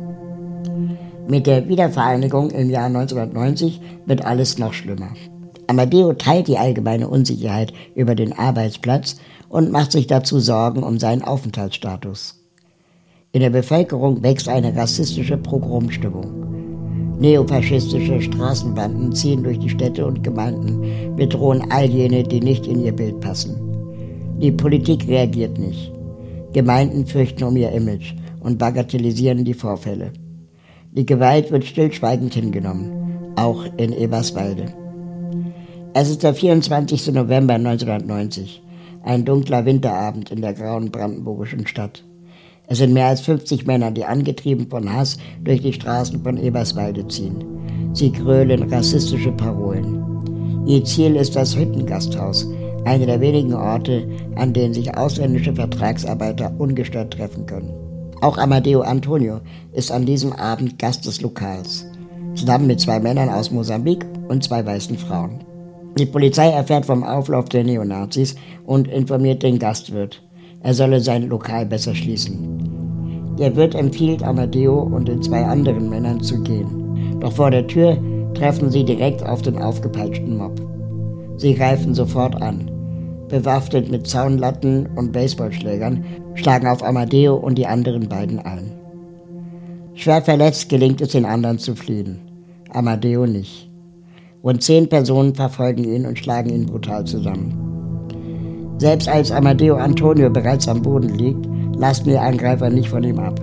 Mit 1.27 1.45
der 1.45 1.67
Wiedervereinigung 1.67 2.51
im 2.51 2.69
Jahr 2.69 2.85
1990 2.85 3.81
wird 4.05 4.23
alles 4.23 4.57
noch 4.57 4.71
schlimmer. 4.71 5.11
Amadeo 5.69 6.13
teilt 6.13 6.47
die 6.47 6.57
allgemeine 6.57 7.07
Unsicherheit 7.07 7.73
über 7.93 8.15
den 8.15 8.33
Arbeitsplatz 8.33 9.17
und 9.49 9.71
macht 9.71 9.91
sich 9.91 10.07
dazu 10.07 10.39
Sorgen 10.39 10.81
um 10.81 10.97
seinen 10.97 11.21
Aufenthaltsstatus. 11.21 12.43
In 13.33 13.41
der 13.41 13.51
Bevölkerung 13.51 14.23
wächst 14.23 14.49
eine 14.49 14.75
rassistische 14.75 15.37
Pogromstimmung. 15.37 17.19
Neofaschistische 17.19 18.19
Straßenbanden 18.19 19.13
ziehen 19.13 19.43
durch 19.43 19.59
die 19.59 19.69
Städte 19.69 20.07
und 20.07 20.23
Gemeinden, 20.23 21.15
bedrohen 21.15 21.69
all 21.69 21.85
jene, 21.85 22.23
die 22.23 22.39
nicht 22.39 22.65
in 22.65 22.83
ihr 22.83 22.95
Bild 22.95 23.19
passen. 23.19 23.55
Die 24.41 24.51
Politik 24.51 25.07
reagiert 25.07 25.59
nicht. 25.59 25.91
Gemeinden 26.51 27.05
fürchten 27.05 27.43
um 27.43 27.55
ihr 27.55 27.71
Image 27.73 28.15
und 28.39 28.57
bagatellisieren 28.57 29.45
die 29.45 29.53
Vorfälle. 29.53 30.13
Die 30.93 31.05
Gewalt 31.05 31.51
wird 31.51 31.65
stillschweigend 31.65 32.33
hingenommen, 32.33 33.35
auch 33.35 33.65
in 33.77 33.93
Eberswalde. 33.93 34.73
Es 35.95 36.07
ist 36.07 36.21
der 36.21 36.35
24. 36.35 37.13
November 37.13 37.55
1990, 37.55 38.61
ein 39.01 39.25
dunkler 39.25 39.65
Winterabend 39.65 40.29
in 40.29 40.39
der 40.39 40.53
grauen 40.53 40.91
brandenburgischen 40.91 41.65
Stadt. 41.65 42.03
Es 42.67 42.77
sind 42.77 42.93
mehr 42.93 43.07
als 43.07 43.21
50 43.21 43.65
Männer, 43.65 43.89
die 43.89 44.05
angetrieben 44.05 44.67
von 44.69 44.93
Hass 44.93 45.17
durch 45.43 45.63
die 45.63 45.73
Straßen 45.73 46.21
von 46.21 46.37
Eberswalde 46.37 47.07
ziehen. 47.07 47.43
Sie 47.93 48.11
grölen 48.11 48.71
rassistische 48.71 49.31
Parolen. 49.31 50.67
Ihr 50.67 50.83
Ziel 50.83 51.15
ist 51.15 51.35
das 51.35 51.57
Hüttengasthaus, 51.57 52.47
einer 52.85 53.07
der 53.07 53.19
wenigen 53.19 53.55
Orte, 53.55 54.07
an 54.35 54.53
denen 54.53 54.75
sich 54.75 54.95
ausländische 54.95 55.55
Vertragsarbeiter 55.55 56.53
ungestört 56.59 57.13
treffen 57.13 57.47
können. 57.47 57.73
Auch 58.21 58.37
Amadeo 58.37 58.81
Antonio 58.81 59.39
ist 59.73 59.91
an 59.91 60.05
diesem 60.05 60.33
Abend 60.33 60.77
Gast 60.77 61.07
des 61.07 61.21
Lokals, 61.21 61.87
zusammen 62.35 62.67
mit 62.67 62.79
zwei 62.79 62.99
Männern 62.99 63.29
aus 63.29 63.49
Mosambik 63.49 64.05
und 64.27 64.43
zwei 64.43 64.63
weißen 64.63 64.95
Frauen. 64.95 65.48
Die 65.97 66.05
Polizei 66.05 66.49
erfährt 66.49 66.85
vom 66.85 67.03
Auflauf 67.03 67.45
der 67.49 67.63
Neonazis 67.63 68.35
und 68.65 68.87
informiert 68.87 69.43
den 69.43 69.59
Gastwirt 69.59 70.21
er 70.61 70.73
solle 70.73 70.99
sein 70.99 71.29
Lokal 71.29 71.65
besser 71.65 71.95
schließen. 71.95 73.35
Der 73.37 73.55
Wirt 73.55 73.75
empfiehlt 73.75 74.23
Amadeo 74.23 74.81
und 74.81 75.07
den 75.07 75.21
zwei 75.21 75.43
anderen 75.45 75.89
Männern 75.89 76.21
zu 76.21 76.41
gehen. 76.43 77.19
Doch 77.21 77.31
vor 77.31 77.51
der 77.51 77.65
Tür 77.67 77.97
treffen 78.33 78.69
sie 78.69 78.83
direkt 78.83 79.23
auf 79.23 79.41
den 79.41 79.57
aufgepeitschten 79.57 80.37
Mob. 80.37 80.59
Sie 81.37 81.55
greifen 81.55 81.95
sofort 81.95 82.41
an. 82.41 82.69
Bewaffnet 83.29 83.89
mit 83.89 84.07
Zaunlatten 84.07 84.87
und 84.97 85.13
Baseballschlägern 85.13 86.03
schlagen 86.33 86.67
auf 86.67 86.83
Amadeo 86.83 87.35
und 87.35 87.57
die 87.57 87.67
anderen 87.67 88.09
beiden 88.09 88.39
ein. 88.39 88.71
Schwer 89.93 90.21
verletzt 90.21 90.67
gelingt 90.67 90.99
es 90.99 91.09
den 91.09 91.25
anderen 91.25 91.59
zu 91.59 91.75
fliehen. 91.75 92.19
Amadeo 92.71 93.25
nicht. 93.25 93.68
Rund 94.43 94.63
zehn 94.63 94.87
Personen 94.87 95.35
verfolgen 95.35 95.83
ihn 95.83 96.05
und 96.05 96.17
schlagen 96.17 96.49
ihn 96.49 96.65
brutal 96.65 97.03
zusammen. 97.03 97.69
Selbst 98.77 99.09
als 99.09 99.31
Amadeo 99.31 99.75
Antonio 99.75 100.29
bereits 100.29 100.67
am 100.69 100.81
Boden 100.81 101.09
liegt, 101.09 101.45
lassen 101.75 102.05
die 102.05 102.17
Angreifer 102.17 102.69
nicht 102.69 102.87
von 102.87 103.03
ihm 103.03 103.19
ab. 103.19 103.39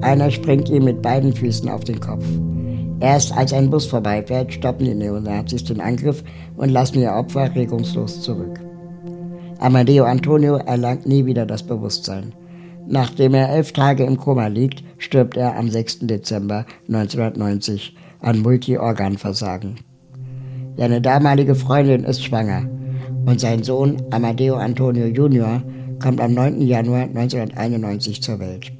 Einer 0.00 0.30
springt 0.30 0.68
ihm 0.68 0.84
mit 0.84 1.00
beiden 1.00 1.32
Füßen 1.32 1.68
auf 1.68 1.84
den 1.84 2.00
Kopf. 2.00 2.24
Erst 2.98 3.36
als 3.36 3.52
ein 3.52 3.70
Bus 3.70 3.86
vorbeifährt, 3.86 4.52
stoppen 4.52 4.86
die 4.86 4.94
Neonazis 4.94 5.64
den 5.64 5.80
Angriff 5.80 6.24
und 6.56 6.70
lassen 6.70 7.00
ihr 7.00 7.12
Opfer 7.12 7.54
regungslos 7.54 8.22
zurück. 8.22 8.58
Amadeo 9.58 10.04
Antonio 10.04 10.56
erlangt 10.56 11.06
nie 11.06 11.24
wieder 11.24 11.46
das 11.46 11.62
Bewusstsein. 11.62 12.34
Nachdem 12.88 13.34
er 13.34 13.50
elf 13.50 13.72
Tage 13.72 14.04
im 14.04 14.16
Koma 14.16 14.48
liegt, 14.48 14.82
stirbt 14.98 15.36
er 15.36 15.56
am 15.56 15.68
6. 15.68 16.00
Dezember 16.00 16.66
1990 16.88 17.96
an 18.20 18.40
Multiorganversagen. 18.40 19.85
Seine 20.76 21.00
damalige 21.00 21.54
Freundin 21.54 22.04
ist 22.04 22.22
schwanger 22.22 22.68
und 23.24 23.40
sein 23.40 23.62
Sohn 23.62 23.96
Amadeo 24.10 24.56
Antonio 24.56 25.06
Jr. 25.06 25.62
kommt 26.02 26.20
am 26.20 26.34
9. 26.34 26.60
Januar 26.60 27.02
1991 27.02 28.22
zur 28.22 28.38
Welt. 28.38 28.72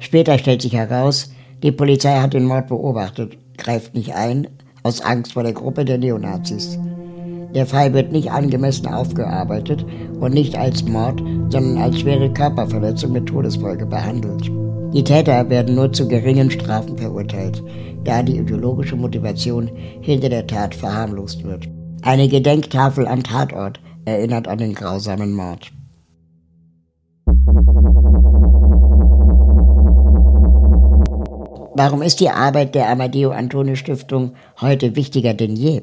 Später 0.00 0.38
stellt 0.38 0.62
sich 0.62 0.74
heraus, 0.74 1.32
die 1.62 1.72
Polizei 1.72 2.18
hat 2.20 2.34
den 2.34 2.44
Mord 2.44 2.68
beobachtet, 2.68 3.36
greift 3.56 3.94
nicht 3.94 4.14
ein, 4.14 4.48
aus 4.82 5.00
Angst 5.00 5.32
vor 5.32 5.42
der 5.42 5.52
Gruppe 5.52 5.84
der 5.84 5.98
Neonazis. 5.98 6.78
Der 7.54 7.66
Fall 7.66 7.94
wird 7.94 8.10
nicht 8.10 8.30
angemessen 8.30 8.88
aufgearbeitet 8.88 9.86
und 10.18 10.34
nicht 10.34 10.58
als 10.58 10.84
Mord, 10.84 11.22
sondern 11.50 11.78
als 11.78 12.00
schwere 12.00 12.32
Körperverletzung 12.32 13.12
mit 13.12 13.26
Todesfolge 13.26 13.86
behandelt. 13.86 14.50
Die 14.92 15.04
Täter 15.04 15.48
werden 15.50 15.74
nur 15.74 15.92
zu 15.92 16.08
geringen 16.08 16.50
Strafen 16.50 16.98
verurteilt, 16.98 17.62
da 18.04 18.22
die 18.22 18.38
ideologische 18.38 18.96
Motivation 18.96 19.70
hinter 20.00 20.28
der 20.28 20.46
Tat 20.46 20.74
verharmlost 20.74 21.44
wird. 21.44 21.68
Eine 22.02 22.28
Gedenktafel 22.28 23.06
am 23.06 23.22
Tatort 23.22 23.80
erinnert 24.04 24.46
an 24.48 24.58
den 24.58 24.74
grausamen 24.74 25.32
Mord. 25.32 25.72
Warum 31.76 32.02
ist 32.02 32.20
die 32.20 32.30
Arbeit 32.30 32.74
der 32.76 32.88
Amadeo 32.88 33.30
Antonio 33.30 33.74
Stiftung 33.74 34.34
heute 34.60 34.94
wichtiger 34.94 35.34
denn 35.34 35.56
je? 35.56 35.82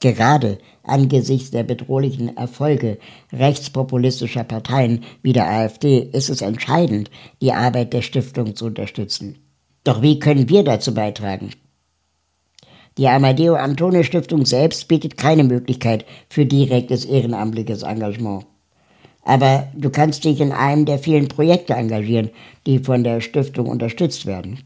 Gerade 0.00 0.58
angesichts 0.82 1.50
der 1.50 1.62
bedrohlichen 1.62 2.36
Erfolge 2.36 2.98
rechtspopulistischer 3.32 4.44
Parteien 4.44 5.02
wie 5.22 5.32
der 5.32 5.48
AfD 5.48 5.98
ist 5.98 6.28
es 6.28 6.42
entscheidend, 6.42 7.10
die 7.40 7.54
Arbeit 7.54 7.94
der 7.94 8.02
Stiftung 8.02 8.54
zu 8.54 8.66
unterstützen. 8.66 9.43
Doch 9.84 10.00
wie 10.00 10.18
können 10.18 10.48
wir 10.48 10.64
dazu 10.64 10.94
beitragen? 10.94 11.50
Die 12.96 13.08
Amadeo 13.08 13.54
Antonio 13.54 14.02
Stiftung 14.02 14.46
selbst 14.46 14.88
bietet 14.88 15.16
keine 15.16 15.44
Möglichkeit 15.44 16.04
für 16.30 16.46
direktes 16.46 17.04
ehrenamtliches 17.04 17.82
Engagement. 17.82 18.46
Aber 19.24 19.68
du 19.74 19.90
kannst 19.90 20.24
dich 20.24 20.40
in 20.40 20.52
einem 20.52 20.84
der 20.84 20.98
vielen 20.98 21.28
Projekte 21.28 21.74
engagieren, 21.74 22.30
die 22.66 22.78
von 22.78 23.04
der 23.04 23.20
Stiftung 23.20 23.66
unterstützt 23.66 24.26
werden. 24.26 24.60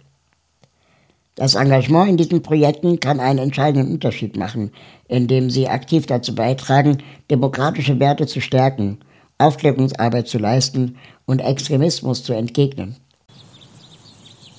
Das 1.36 1.54
Engagement 1.54 2.10
in 2.10 2.16
diesen 2.16 2.42
Projekten 2.42 2.98
kann 2.98 3.20
einen 3.20 3.38
entscheidenden 3.38 3.92
Unterschied 3.92 4.36
machen, 4.36 4.72
indem 5.06 5.50
sie 5.50 5.68
aktiv 5.68 6.06
dazu 6.06 6.34
beitragen, 6.34 6.98
demokratische 7.30 7.98
Werte 8.00 8.26
zu 8.26 8.40
stärken, 8.40 8.98
Aufklärungsarbeit 9.38 10.26
zu 10.26 10.38
leisten 10.38 10.96
und 11.26 11.38
Extremismus 11.38 12.24
zu 12.24 12.32
entgegnen. 12.32 12.96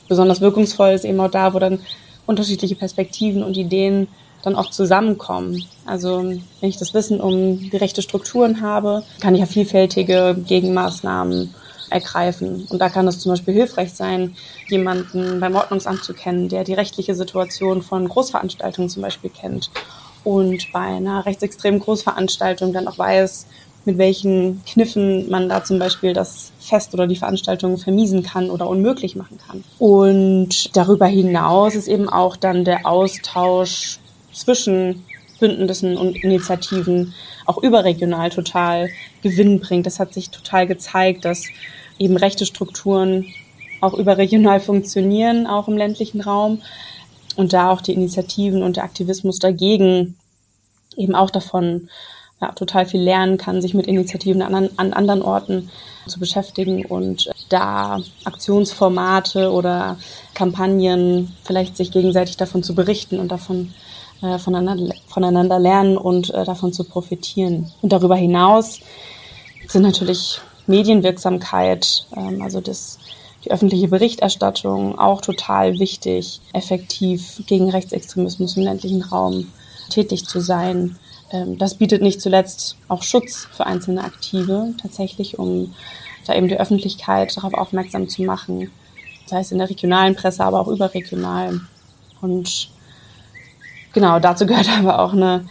Besonders 0.09 0.41
wirkungsvoll 0.41 0.91
ist 0.91 1.05
eben 1.05 1.19
auch 1.21 1.31
da, 1.31 1.53
wo 1.53 1.59
dann 1.59 1.79
unterschiedliche 2.25 2.75
Perspektiven 2.75 3.43
und 3.43 3.55
Ideen 3.55 4.07
dann 4.43 4.55
auch 4.55 4.69
zusammenkommen. 4.69 5.63
Also 5.85 6.19
wenn 6.19 6.69
ich 6.69 6.77
das 6.77 6.93
Wissen 6.93 7.21
um 7.21 7.69
gerechte 7.69 8.01
Strukturen 8.01 8.61
habe, 8.61 9.03
kann 9.21 9.33
ich 9.35 9.39
ja 9.41 9.45
vielfältige 9.45 10.35
Gegenmaßnahmen 10.45 11.53
ergreifen. 11.89 12.67
Und 12.69 12.79
da 12.79 12.89
kann 12.89 13.07
es 13.07 13.19
zum 13.19 13.31
Beispiel 13.31 13.53
hilfreich 13.53 13.93
sein, 13.93 14.35
jemanden 14.67 15.39
beim 15.39 15.55
Ordnungsamt 15.55 16.03
zu 16.03 16.13
kennen, 16.13 16.49
der 16.49 16.63
die 16.63 16.73
rechtliche 16.73 17.15
Situation 17.15 17.81
von 17.81 18.07
Großveranstaltungen 18.07 18.89
zum 18.89 19.01
Beispiel 19.01 19.29
kennt 19.29 19.71
und 20.23 20.71
bei 20.71 20.79
einer 20.79 21.25
rechtsextremen 21.25 21.79
Großveranstaltung 21.79 22.73
dann 22.73 22.87
auch 22.87 22.97
weiß, 22.97 23.47
mit 23.85 23.97
welchen 23.97 24.63
Kniffen 24.65 25.29
man 25.29 25.49
da 25.49 25.63
zum 25.63 25.79
Beispiel 25.79 26.13
das 26.13 26.51
Fest 26.59 26.93
oder 26.93 27.07
die 27.07 27.15
Veranstaltung 27.15 27.77
vermiesen 27.77 28.23
kann 28.23 28.49
oder 28.49 28.67
unmöglich 28.67 29.15
machen 29.15 29.39
kann. 29.47 29.63
Und 29.79 30.75
darüber 30.75 31.07
hinaus 31.07 31.75
ist 31.75 31.87
eben 31.87 32.09
auch 32.09 32.35
dann 32.35 32.65
der 32.65 32.85
Austausch 32.85 33.99
zwischen 34.33 35.03
Bündnissen 35.39 35.97
und 35.97 36.21
Initiativen 36.23 37.13
auch 37.45 37.57
überregional 37.63 38.29
total 38.29 38.89
Gewinn 39.23 39.59
bringt. 39.59 39.85
Das 39.85 39.99
hat 39.99 40.13
sich 40.13 40.29
total 40.29 40.67
gezeigt, 40.67 41.25
dass 41.25 41.45
eben 41.97 42.17
rechte 42.17 42.45
Strukturen 42.45 43.25
auch 43.81 43.93
überregional 43.93 44.59
funktionieren, 44.59 45.47
auch 45.47 45.67
im 45.67 45.77
ländlichen 45.77 46.21
Raum. 46.21 46.61
Und 47.35 47.53
da 47.53 47.71
auch 47.71 47.81
die 47.81 47.93
Initiativen 47.93 48.63
und 48.63 48.75
der 48.75 48.83
Aktivismus 48.83 49.39
dagegen 49.39 50.15
eben 50.97 51.15
auch 51.15 51.29
davon 51.29 51.89
ja, 52.41 52.51
total 52.53 52.85
viel 52.85 53.01
lernen 53.01 53.37
kann, 53.37 53.61
sich 53.61 53.73
mit 53.73 53.87
Initiativen 53.87 54.41
an, 54.41 54.69
an 54.75 54.93
anderen 54.93 55.21
Orten 55.21 55.69
zu 56.07 56.19
beschäftigen 56.19 56.85
und 56.85 57.29
da 57.49 57.99
Aktionsformate 58.23 59.51
oder 59.51 59.97
Kampagnen 60.33 61.35
vielleicht 61.43 61.77
sich 61.77 61.91
gegenseitig 61.91 62.37
davon 62.37 62.63
zu 62.63 62.75
berichten 62.75 63.19
und 63.19 63.29
davon 63.29 63.73
äh, 64.21 64.37
voneinander, 64.37 64.95
voneinander 65.07 65.59
lernen 65.59 65.97
und 65.97 66.33
äh, 66.33 66.43
davon 66.45 66.73
zu 66.73 66.83
profitieren. 66.83 67.71
Und 67.81 67.91
darüber 67.91 68.15
hinaus 68.15 68.79
sind 69.67 69.83
natürlich 69.83 70.41
Medienwirksamkeit, 70.67 72.05
ähm, 72.15 72.41
also 72.41 72.61
das, 72.61 72.99
die 73.45 73.51
öffentliche 73.51 73.87
Berichterstattung 73.87 74.97
auch 74.97 75.21
total 75.21 75.79
wichtig, 75.79 76.41
effektiv 76.53 77.43
gegen 77.47 77.69
Rechtsextremismus 77.69 78.57
im 78.57 78.63
ländlichen 78.63 79.01
Raum 79.01 79.47
tätig 79.89 80.25
zu 80.25 80.39
sein. 80.39 80.97
Ähm, 81.31 81.57
das 81.57 81.75
bietet 81.75 82.01
nicht 82.01 82.21
zuletzt 82.21 82.77
auch 82.87 83.03
Schutz 83.03 83.47
für 83.51 83.65
einzelne 83.65 84.03
Aktive, 84.03 84.73
tatsächlich, 84.81 85.39
um 85.39 85.73
da 86.25 86.35
eben 86.35 86.47
die 86.47 86.59
Öffentlichkeit 86.59 87.35
darauf 87.35 87.53
aufmerksam 87.53 88.07
zu 88.07 88.23
machen. 88.23 88.71
Das 89.25 89.33
heißt 89.37 89.51
in 89.51 89.59
der 89.59 89.69
regionalen 89.69 90.15
Presse, 90.15 90.43
aber 90.43 90.59
auch 90.59 90.67
überregional. 90.67 91.61
Und 92.21 92.69
genau, 93.93 94.19
dazu 94.19 94.45
gehört 94.45 94.69
aber 94.79 94.99
auch 94.99 95.13
eine, 95.13 95.45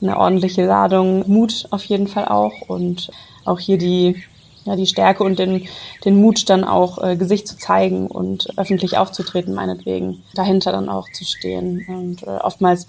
eine 0.00 0.16
ordentliche 0.18 0.64
Ladung 0.64 1.28
Mut 1.28 1.66
auf 1.70 1.84
jeden 1.84 2.08
Fall 2.08 2.26
auch 2.26 2.52
und 2.68 3.10
auch 3.44 3.58
hier 3.58 3.78
die, 3.78 4.22
ja, 4.64 4.76
die 4.76 4.86
Stärke 4.86 5.24
und 5.24 5.38
den, 5.38 5.66
den 6.04 6.20
Mut 6.20 6.48
dann 6.48 6.64
auch 6.64 7.02
äh, 7.02 7.16
Gesicht 7.16 7.46
zu 7.46 7.58
zeigen 7.58 8.06
und 8.06 8.48
öffentlich 8.56 8.96
aufzutreten, 8.96 9.54
meinetwegen, 9.54 10.22
dahinter 10.34 10.72
dann 10.72 10.88
auch 10.88 11.06
zu 11.12 11.24
stehen. 11.24 11.84
Und 11.88 12.22
äh, 12.22 12.38
oftmals 12.40 12.86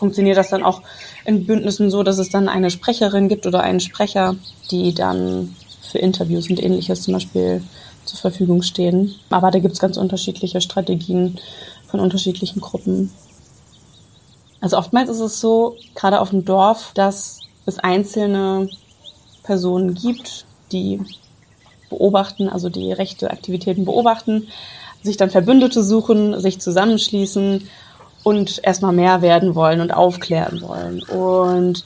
funktioniert 0.00 0.38
das 0.38 0.48
dann 0.48 0.64
auch 0.64 0.80
in 1.26 1.46
Bündnissen 1.46 1.90
so, 1.90 2.02
dass 2.02 2.18
es 2.18 2.30
dann 2.30 2.48
eine 2.48 2.70
Sprecherin 2.70 3.28
gibt 3.28 3.46
oder 3.46 3.60
einen 3.60 3.80
Sprecher, 3.80 4.34
die 4.70 4.94
dann 4.94 5.54
für 5.82 5.98
Interviews 5.98 6.48
und 6.48 6.60
ähnliches 6.60 7.02
zum 7.02 7.14
Beispiel 7.14 7.62
zur 8.06 8.18
Verfügung 8.18 8.62
stehen. 8.62 9.14
Aber 9.28 9.50
da 9.50 9.58
gibt 9.58 9.74
es 9.74 9.78
ganz 9.78 9.98
unterschiedliche 9.98 10.62
Strategien 10.62 11.38
von 11.88 12.00
unterschiedlichen 12.00 12.60
Gruppen. 12.60 13.12
Also 14.62 14.78
oftmals 14.78 15.10
ist 15.10 15.20
es 15.20 15.40
so, 15.40 15.76
gerade 15.94 16.20
auf 16.20 16.30
dem 16.30 16.46
Dorf, 16.46 16.92
dass 16.94 17.40
es 17.66 17.78
einzelne 17.78 18.70
Personen 19.42 19.94
gibt, 19.94 20.46
die 20.72 21.02
beobachten, 21.90 22.48
also 22.48 22.70
die 22.70 22.92
rechte 22.92 23.30
Aktivitäten 23.30 23.84
beobachten, 23.84 24.48
sich 25.02 25.18
dann 25.18 25.30
Verbündete 25.30 25.82
suchen, 25.82 26.40
sich 26.40 26.58
zusammenschließen 26.58 27.68
und 28.22 28.60
erstmal 28.62 28.92
mehr 28.92 29.22
werden 29.22 29.54
wollen 29.54 29.80
und 29.80 29.92
aufklären 29.92 30.60
wollen. 30.62 31.02
Und 31.04 31.84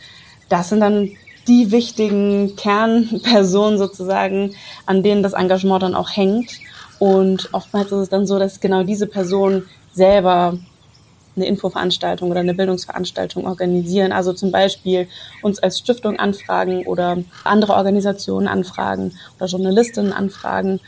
das 0.49 0.69
sind 0.69 0.81
dann 0.81 1.11
die 1.47 1.71
wichtigen 1.71 2.57
Kernpersonen 2.57 3.79
sozusagen, 3.79 4.55
an 4.87 5.03
denen 5.03 5.23
das 5.23 5.35
Engagement 5.35 5.83
dann 5.83 5.95
auch 5.95 6.11
hängt. 6.11 6.59
Und 6.99 7.53
oftmals 7.53 7.93
ist 7.93 7.99
es 7.99 8.09
dann 8.09 8.27
so, 8.27 8.39
dass 8.39 8.61
genau 8.61 8.83
diese 8.83 9.07
Personen 9.07 9.65
selber 9.93 10.59
eine 11.37 11.47
Infoveranstaltung 11.47 12.31
oder 12.31 12.41
eine 12.41 12.55
Bildungsveranstaltung 12.55 13.47
organisieren. 13.47 14.13
Also 14.13 14.33
zum 14.33 14.53
Beispiel 14.53 15.09
uns 15.43 15.59
als 15.59 15.79
Stiftung 15.79 16.19
anfragen 16.19 16.87
oder 16.87 17.19
andere 17.43 17.75
Organisationen 17.75 18.47
anfragen 18.49 19.13
oder 19.37 19.47
Journalistinnen 19.47 20.13
anfragen. 20.13 20.81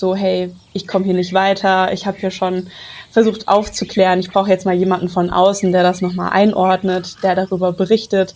So, 0.00 0.14
hey, 0.16 0.50
ich 0.72 0.88
komme 0.88 1.04
hier 1.04 1.12
nicht 1.12 1.34
weiter, 1.34 1.92
ich 1.92 2.06
habe 2.06 2.16
hier 2.16 2.30
schon 2.30 2.68
versucht 3.10 3.48
aufzuklären, 3.48 4.18
ich 4.18 4.30
brauche 4.30 4.48
jetzt 4.48 4.64
mal 4.64 4.74
jemanden 4.74 5.10
von 5.10 5.28
außen, 5.28 5.72
der 5.72 5.82
das 5.82 6.00
nochmal 6.00 6.30
einordnet, 6.30 7.22
der 7.22 7.34
darüber 7.34 7.74
berichtet, 7.74 8.34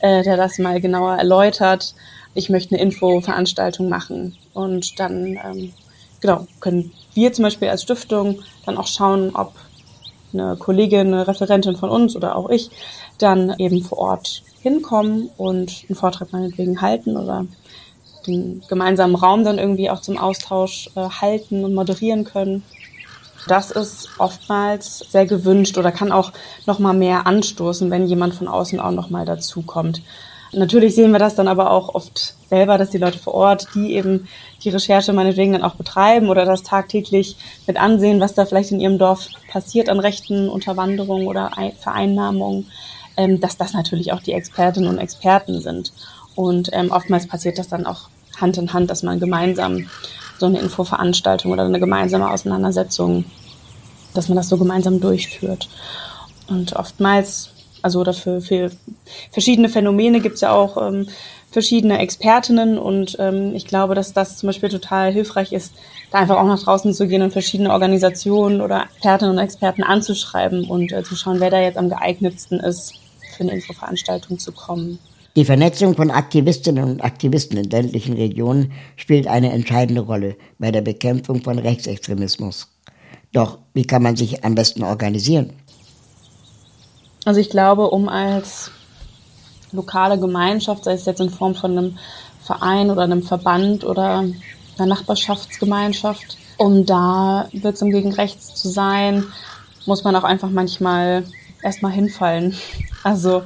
äh, 0.00 0.22
der 0.22 0.36
das 0.36 0.58
mal 0.58 0.78
genauer 0.78 1.14
erläutert. 1.14 1.94
Ich 2.34 2.50
möchte 2.50 2.74
eine 2.74 2.82
Infoveranstaltung 2.82 3.88
machen. 3.88 4.36
Und 4.52 5.00
dann 5.00 5.38
ähm, 5.42 5.72
genau, 6.20 6.46
können 6.60 6.92
wir 7.14 7.32
zum 7.32 7.44
Beispiel 7.44 7.70
als 7.70 7.84
Stiftung 7.84 8.42
dann 8.66 8.76
auch 8.76 8.86
schauen, 8.86 9.34
ob 9.34 9.54
eine 10.34 10.56
Kollegin, 10.58 11.14
eine 11.14 11.26
Referentin 11.26 11.76
von 11.76 11.88
uns 11.88 12.14
oder 12.14 12.36
auch 12.36 12.50
ich 12.50 12.68
dann 13.16 13.54
eben 13.56 13.82
vor 13.82 13.96
Ort 13.96 14.42
hinkommen 14.60 15.30
und 15.38 15.86
einen 15.88 15.96
Vortrag 15.96 16.34
meinetwegen 16.34 16.82
halten 16.82 17.16
oder 17.16 17.46
den 18.26 18.62
gemeinsamen 18.68 19.14
Raum 19.14 19.44
dann 19.44 19.58
irgendwie 19.58 19.90
auch 19.90 20.00
zum 20.00 20.18
Austausch 20.18 20.90
äh, 20.94 21.00
halten 21.00 21.64
und 21.64 21.74
moderieren 21.74 22.24
können. 22.24 22.62
Das 23.48 23.70
ist 23.70 24.08
oftmals 24.18 24.98
sehr 24.98 25.26
gewünscht 25.26 25.78
oder 25.78 25.92
kann 25.92 26.10
auch 26.10 26.32
noch 26.66 26.78
mal 26.78 26.94
mehr 26.94 27.26
anstoßen, 27.26 27.90
wenn 27.90 28.06
jemand 28.06 28.34
von 28.34 28.48
außen 28.48 28.80
auch 28.80 28.90
noch 28.90 29.08
mal 29.08 29.24
dazukommt. 29.24 30.02
Natürlich 30.52 30.94
sehen 30.94 31.12
wir 31.12 31.18
das 31.18 31.34
dann 31.34 31.48
aber 31.48 31.70
auch 31.70 31.94
oft 31.94 32.34
selber, 32.48 32.78
dass 32.78 32.90
die 32.90 32.98
Leute 32.98 33.18
vor 33.18 33.34
Ort, 33.34 33.68
die 33.74 33.94
eben 33.94 34.28
die 34.62 34.70
Recherche 34.70 35.12
meinetwegen 35.12 35.52
dann 35.52 35.62
auch 35.62 35.74
betreiben 35.74 36.28
oder 36.28 36.44
das 36.44 36.62
tagtäglich 36.62 37.36
mit 37.66 37.76
ansehen, 37.76 38.20
was 38.20 38.34
da 38.34 38.46
vielleicht 38.46 38.72
in 38.72 38.80
ihrem 38.80 38.98
Dorf 38.98 39.28
passiert 39.50 39.88
an 39.88 40.00
Rechten, 40.00 40.48
Unterwanderung 40.48 41.26
oder 41.26 41.50
Vereinnahmung, 41.80 42.66
ähm, 43.16 43.40
dass 43.40 43.56
das 43.56 43.74
natürlich 43.74 44.12
auch 44.12 44.22
die 44.22 44.32
Expertinnen 44.32 44.88
und 44.88 44.98
Experten 44.98 45.60
sind. 45.60 45.92
Und 46.34 46.70
ähm, 46.72 46.90
oftmals 46.90 47.26
passiert 47.26 47.58
das 47.58 47.68
dann 47.68 47.86
auch 47.86 48.08
Hand 48.40 48.58
in 48.58 48.72
Hand, 48.72 48.90
dass 48.90 49.02
man 49.02 49.20
gemeinsam 49.20 49.88
so 50.38 50.46
eine 50.46 50.60
Infoveranstaltung 50.60 51.52
oder 51.52 51.64
eine 51.64 51.80
gemeinsame 51.80 52.30
Auseinandersetzung, 52.30 53.24
dass 54.14 54.28
man 54.28 54.36
das 54.36 54.48
so 54.48 54.56
gemeinsam 54.58 55.00
durchführt. 55.00 55.68
Und 56.48 56.74
oftmals 56.74 57.50
also 57.86 58.00
oder 58.00 58.12
für, 58.12 58.40
für 58.40 58.70
verschiedene 59.30 59.68
Phänomene 59.68 60.20
gibt 60.20 60.34
es 60.34 60.40
ja 60.40 60.52
auch 60.52 60.76
ähm, 60.76 61.06
verschiedene 61.52 61.98
Expertinnen 61.98 62.78
und 62.78 63.16
ähm, 63.20 63.54
ich 63.54 63.66
glaube, 63.66 63.94
dass 63.94 64.12
das 64.12 64.38
zum 64.38 64.48
Beispiel 64.48 64.68
total 64.68 65.12
hilfreich 65.12 65.52
ist, 65.52 65.72
da 66.10 66.18
einfach 66.18 66.36
auch 66.36 66.46
nach 66.46 66.62
draußen 66.62 66.92
zu 66.92 67.06
gehen 67.06 67.22
und 67.22 67.32
verschiedene 67.32 67.70
Organisationen 67.70 68.60
oder 68.60 68.82
Expertinnen 68.82 69.36
und 69.36 69.42
Experten 69.42 69.84
anzuschreiben 69.84 70.68
und 70.68 70.92
äh, 70.92 71.04
zu 71.04 71.14
schauen, 71.14 71.38
wer 71.38 71.50
da 71.50 71.60
jetzt 71.60 71.78
am 71.78 71.88
geeignetsten 71.88 72.58
ist, 72.58 72.94
für 73.36 73.44
eine 73.44 73.52
Infoveranstaltung 73.52 74.38
zu 74.38 74.50
kommen. 74.50 74.98
Die 75.36 75.44
Vernetzung 75.44 75.94
von 75.94 76.10
Aktivistinnen 76.10 76.82
und 76.82 77.04
Aktivisten 77.04 77.58
in 77.58 77.68
ländlichen 77.68 78.14
Regionen 78.14 78.72
spielt 78.96 79.26
eine 79.26 79.52
entscheidende 79.52 80.00
Rolle 80.00 80.36
bei 80.58 80.72
der 80.72 80.80
Bekämpfung 80.80 81.42
von 81.42 81.58
Rechtsextremismus. 81.58 82.68
Doch 83.34 83.58
wie 83.74 83.84
kann 83.86 84.02
man 84.02 84.16
sich 84.16 84.44
am 84.44 84.54
besten 84.54 84.82
organisieren? 84.82 85.52
Also 87.26 87.38
ich 87.38 87.50
glaube, 87.50 87.90
um 87.90 88.08
als 88.08 88.70
lokale 89.72 90.18
Gemeinschaft, 90.18 90.84
sei 90.84 90.92
es 90.92 91.04
jetzt 91.04 91.20
in 91.20 91.28
Form 91.28 91.54
von 91.54 91.72
einem 91.72 91.98
Verein 92.42 92.90
oder 92.90 93.02
einem 93.02 93.22
Verband 93.22 93.84
oder 93.84 94.24
einer 94.78 94.86
Nachbarschaftsgemeinschaft, 94.86 96.38
um 96.56 96.86
da 96.86 97.46
wirksam 97.52 97.90
gegen 97.90 98.14
rechts 98.14 98.54
zu 98.54 98.70
sein, 98.70 99.22
muss 99.84 100.02
man 100.02 100.16
auch 100.16 100.24
einfach 100.24 100.48
manchmal 100.48 101.24
erstmal 101.62 101.92
hinfallen. 101.92 102.56
Also 103.02 103.44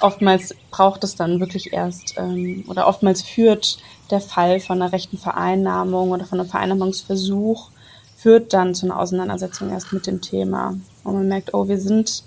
oftmals 0.00 0.54
braucht 0.70 1.04
es 1.04 1.16
dann 1.16 1.40
wirklich 1.40 1.72
erst 1.72 2.14
ähm, 2.16 2.64
oder 2.68 2.86
oftmals 2.86 3.22
führt 3.22 3.78
der 4.10 4.20
Fall 4.20 4.60
von 4.60 4.80
einer 4.80 4.92
rechten 4.92 5.18
Vereinnahmung 5.18 6.10
oder 6.10 6.26
von 6.26 6.40
einem 6.40 6.48
Vereinnahmungsversuch 6.48 7.70
führt 8.16 8.52
dann 8.52 8.74
zu 8.74 8.86
einer 8.86 8.98
Auseinandersetzung 8.98 9.70
erst 9.70 9.92
mit 9.92 10.06
dem 10.06 10.20
Thema. 10.20 10.74
Und 11.04 11.14
man 11.14 11.28
merkt, 11.28 11.54
oh, 11.54 11.68
wir 11.68 11.78
sind 11.78 12.24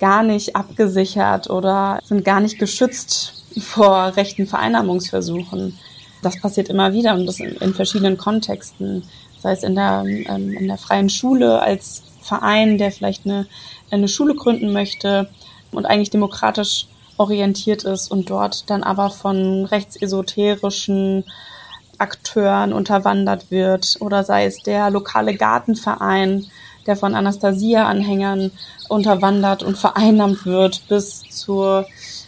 gar 0.00 0.22
nicht 0.22 0.56
abgesichert 0.56 1.48
oder 1.50 2.00
sind 2.04 2.24
gar 2.24 2.40
nicht 2.40 2.58
geschützt 2.58 3.44
vor 3.60 4.16
rechten 4.16 4.46
Vereinnahmungsversuchen. 4.46 5.78
Das 6.22 6.40
passiert 6.40 6.68
immer 6.68 6.92
wieder 6.92 7.14
und 7.14 7.26
das 7.26 7.40
in, 7.40 7.74
verschiedenen 7.74 8.16
Kontexten. 8.16 9.04
Sei 9.40 9.52
es 9.52 9.62
in 9.62 9.74
der, 9.74 10.04
ähm, 10.06 10.52
in 10.52 10.66
der 10.66 10.78
freien 10.78 11.10
Schule 11.10 11.60
als 11.60 12.02
Verein, 12.22 12.78
der 12.78 12.90
vielleicht 12.90 13.24
eine, 13.24 13.46
eine 13.90 14.08
Schule 14.08 14.34
gründen 14.34 14.72
möchte 14.72 15.28
und 15.70 15.86
eigentlich 15.86 16.10
demokratisch 16.10 16.88
orientiert 17.18 17.84
ist 17.84 18.10
und 18.10 18.30
dort 18.30 18.68
dann 18.70 18.82
aber 18.82 19.10
von 19.10 19.64
rechtsesoterischen 19.64 21.24
Akteuren 21.98 22.72
unterwandert 22.72 23.50
wird 23.50 23.96
oder 24.00 24.22
sei 24.24 24.46
es 24.46 24.62
der 24.62 24.90
lokale 24.90 25.34
Gartenverein, 25.34 26.46
der 26.86 26.96
von 26.96 27.14
Anastasia-Anhängern 27.14 28.50
unterwandert 28.88 29.62
und 29.62 29.78
vereinnahmt 29.78 30.44
wird 30.46 30.86
bis 30.88 31.22
zur 31.30 31.86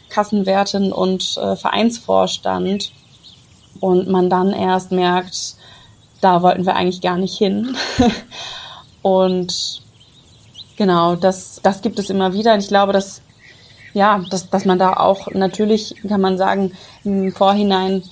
Kassenwertin 0.09 0.92
und 0.92 1.37
äh, 1.37 1.55
Vereinsvorstand 1.55 2.92
und 3.81 4.09
man 4.09 4.31
dann 4.31 4.53
erst 4.53 4.90
merkt, 4.90 5.55
da 6.20 6.42
wollten 6.42 6.66
wir 6.66 6.74
eigentlich 6.74 7.01
gar 7.01 7.16
nicht 7.16 7.37
hin. 7.37 7.77
und 9.03 9.83
genau, 10.77 11.14
das, 11.14 11.61
das 11.62 11.83
gibt 11.83 11.98
es 11.98 12.11
immer 12.11 12.33
wieder. 12.33 12.55
Und 12.55 12.61
ich 12.61 12.68
glaube, 12.68 12.92
dass, 12.92 13.22
ja, 13.99 14.25
dass, 14.31 14.49
dass 14.49 14.65
man 14.65 14.79
da 14.79 14.93
auch 14.93 15.29
natürlich, 15.33 15.97
kann 16.09 16.21
man 16.21 16.39
sagen, 16.39 16.73
im 17.03 17.33
Vorhinein 17.33 18.05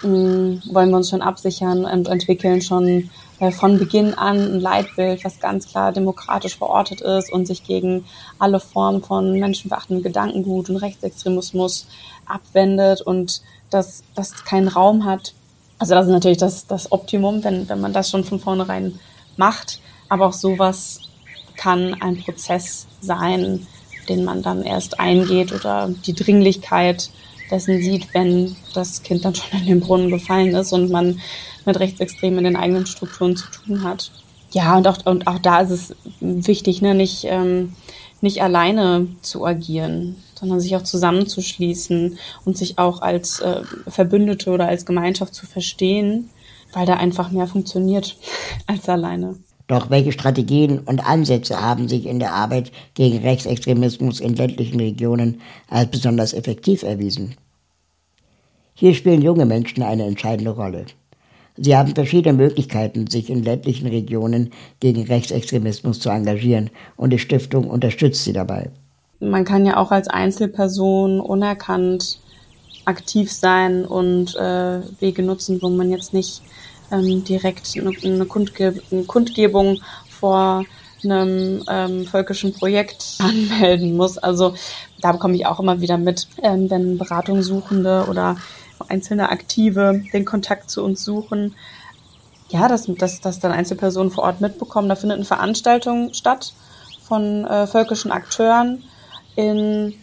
hm, 0.00 0.62
wollen 0.70 0.90
wir 0.90 0.96
uns 0.96 1.10
schon 1.10 1.20
absichern 1.20 1.84
und 1.84 2.06
entwickeln 2.06 2.62
schon 2.62 3.10
äh, 3.40 3.50
von 3.50 3.76
Beginn 3.76 4.14
an 4.14 4.36
ein 4.36 4.60
Leitbild, 4.60 5.24
was 5.24 5.40
ganz 5.40 5.66
klar 5.66 5.90
demokratisch 5.90 6.56
verortet 6.56 7.00
ist 7.00 7.32
und 7.32 7.46
sich 7.46 7.64
gegen 7.64 8.04
alle 8.38 8.60
Formen 8.60 9.02
von 9.02 9.32
menschenverachtendem 9.38 10.04
Gedankengut 10.04 10.70
und 10.70 10.76
Rechtsextremismus 10.76 11.88
abwendet 12.24 13.00
und 13.00 13.42
dass 13.70 14.04
das 14.14 14.44
keinen 14.44 14.68
Raum 14.68 15.04
hat. 15.04 15.34
Also 15.80 15.94
das 15.94 16.06
ist 16.06 16.12
natürlich 16.12 16.38
das, 16.38 16.68
das 16.68 16.92
Optimum, 16.92 17.42
wenn, 17.42 17.68
wenn 17.68 17.80
man 17.80 17.92
das 17.92 18.10
schon 18.10 18.22
von 18.22 18.38
vornherein 18.38 19.00
macht. 19.36 19.80
Aber 20.08 20.26
auch 20.26 20.32
sowas 20.32 21.00
kann 21.56 22.00
ein 22.00 22.22
Prozess 22.22 22.86
sein, 23.00 23.66
den 24.08 24.24
man 24.24 24.42
dann 24.42 24.62
erst 24.62 25.00
eingeht 25.00 25.52
oder 25.52 25.92
die 26.06 26.14
Dringlichkeit 26.14 27.10
dessen 27.50 27.82
sieht, 27.82 28.12
wenn 28.14 28.56
das 28.74 29.02
Kind 29.02 29.24
dann 29.24 29.34
schon 29.34 29.60
in 29.60 29.66
den 29.66 29.80
Brunnen 29.80 30.10
gefallen 30.10 30.54
ist 30.54 30.72
und 30.72 30.90
man 30.90 31.20
mit 31.64 31.78
Rechtsextremen 31.78 32.38
in 32.38 32.44
den 32.44 32.56
eigenen 32.56 32.86
Strukturen 32.86 33.36
zu 33.36 33.46
tun 33.50 33.84
hat. 33.84 34.10
Ja, 34.52 34.76
und 34.76 34.88
auch, 34.88 35.06
und 35.06 35.26
auch 35.26 35.38
da 35.38 35.60
ist 35.60 35.70
es 35.70 35.94
wichtig, 36.20 36.82
ne, 36.82 36.94
nicht, 36.94 37.24
ähm, 37.24 37.74
nicht 38.20 38.42
alleine 38.42 39.06
zu 39.22 39.44
agieren, 39.44 40.16
sondern 40.38 40.60
sich 40.60 40.76
auch 40.76 40.82
zusammenzuschließen 40.82 42.18
und 42.44 42.58
sich 42.58 42.78
auch 42.78 43.00
als 43.00 43.40
äh, 43.40 43.62
Verbündete 43.86 44.50
oder 44.50 44.68
als 44.68 44.84
Gemeinschaft 44.84 45.34
zu 45.34 45.46
verstehen, 45.46 46.30
weil 46.72 46.86
da 46.86 46.94
einfach 46.94 47.30
mehr 47.30 47.46
funktioniert 47.46 48.16
als 48.66 48.88
alleine. 48.88 49.36
Doch 49.72 49.88
welche 49.88 50.12
Strategien 50.12 50.80
und 50.80 51.08
Ansätze 51.08 51.58
haben 51.58 51.88
sich 51.88 52.04
in 52.04 52.18
der 52.18 52.34
Arbeit 52.34 52.70
gegen 52.92 53.22
Rechtsextremismus 53.22 54.20
in 54.20 54.36
ländlichen 54.36 54.78
Regionen 54.78 55.40
als 55.70 55.90
besonders 55.90 56.34
effektiv 56.34 56.82
erwiesen? 56.82 57.36
Hier 58.74 58.92
spielen 58.92 59.22
junge 59.22 59.46
Menschen 59.46 59.82
eine 59.82 60.04
entscheidende 60.04 60.50
Rolle. 60.50 60.84
Sie 61.56 61.74
haben 61.74 61.94
verschiedene 61.94 62.36
Möglichkeiten, 62.36 63.06
sich 63.06 63.30
in 63.30 63.42
ländlichen 63.42 63.88
Regionen 63.88 64.50
gegen 64.80 65.04
Rechtsextremismus 65.04 66.00
zu 66.00 66.10
engagieren 66.10 66.68
und 66.98 67.08
die 67.08 67.18
Stiftung 67.18 67.70
unterstützt 67.70 68.24
sie 68.24 68.34
dabei. 68.34 68.68
Man 69.20 69.46
kann 69.46 69.64
ja 69.64 69.78
auch 69.78 69.90
als 69.90 70.06
Einzelperson 70.06 71.18
unerkannt 71.18 72.18
aktiv 72.84 73.32
sein 73.32 73.86
und 73.86 74.36
äh, 74.36 74.80
Wege 75.00 75.22
nutzen, 75.22 75.62
wo 75.62 75.70
man 75.70 75.90
jetzt 75.90 76.12
nicht 76.12 76.42
ähm, 76.92 77.24
direkt 77.24 77.76
eine, 77.76 77.90
eine, 78.04 78.26
Kundge 78.26 78.80
eine, 78.90 79.04
Kundgebung 79.04 79.80
vor 80.08 80.64
einem 81.02 81.64
ähm, 81.68 82.06
völkischen 82.06 82.52
Projekt 82.52 83.04
anmelden 83.18 83.96
muss. 83.96 84.18
Also 84.18 84.54
da 85.00 85.12
bekomme 85.12 85.34
ich 85.34 85.46
auch 85.46 85.58
immer 85.58 85.80
wieder 85.80 85.98
mit, 85.98 86.28
ähm, 86.42 86.70
wenn 86.70 86.98
Beratungssuchende 86.98 88.06
oder 88.08 88.36
einzelne 88.88 89.30
Aktive 89.30 90.02
den 90.12 90.24
Kontakt 90.24 90.70
zu 90.70 90.84
uns 90.84 91.04
suchen. 91.04 91.54
Ja, 92.50 92.68
dass, 92.68 92.86
dass, 92.86 93.20
dass 93.20 93.40
dann 93.40 93.52
Einzelpersonen 93.52 94.10
vor 94.10 94.24
Ort 94.24 94.40
mitbekommen. 94.40 94.88
Da 94.88 94.94
findet 94.94 95.16
eine 95.16 95.24
Veranstaltung 95.24 96.12
statt 96.12 96.52
von 97.02 97.46
äh, 97.46 97.66
völkischen 97.66 98.12
Akteuren 98.12 98.84
in 99.36 99.94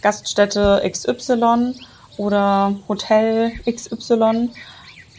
Gaststätte 0.00 0.82
XY 0.88 1.74
oder 2.16 2.74
Hotel 2.88 3.52
XY. 3.70 4.50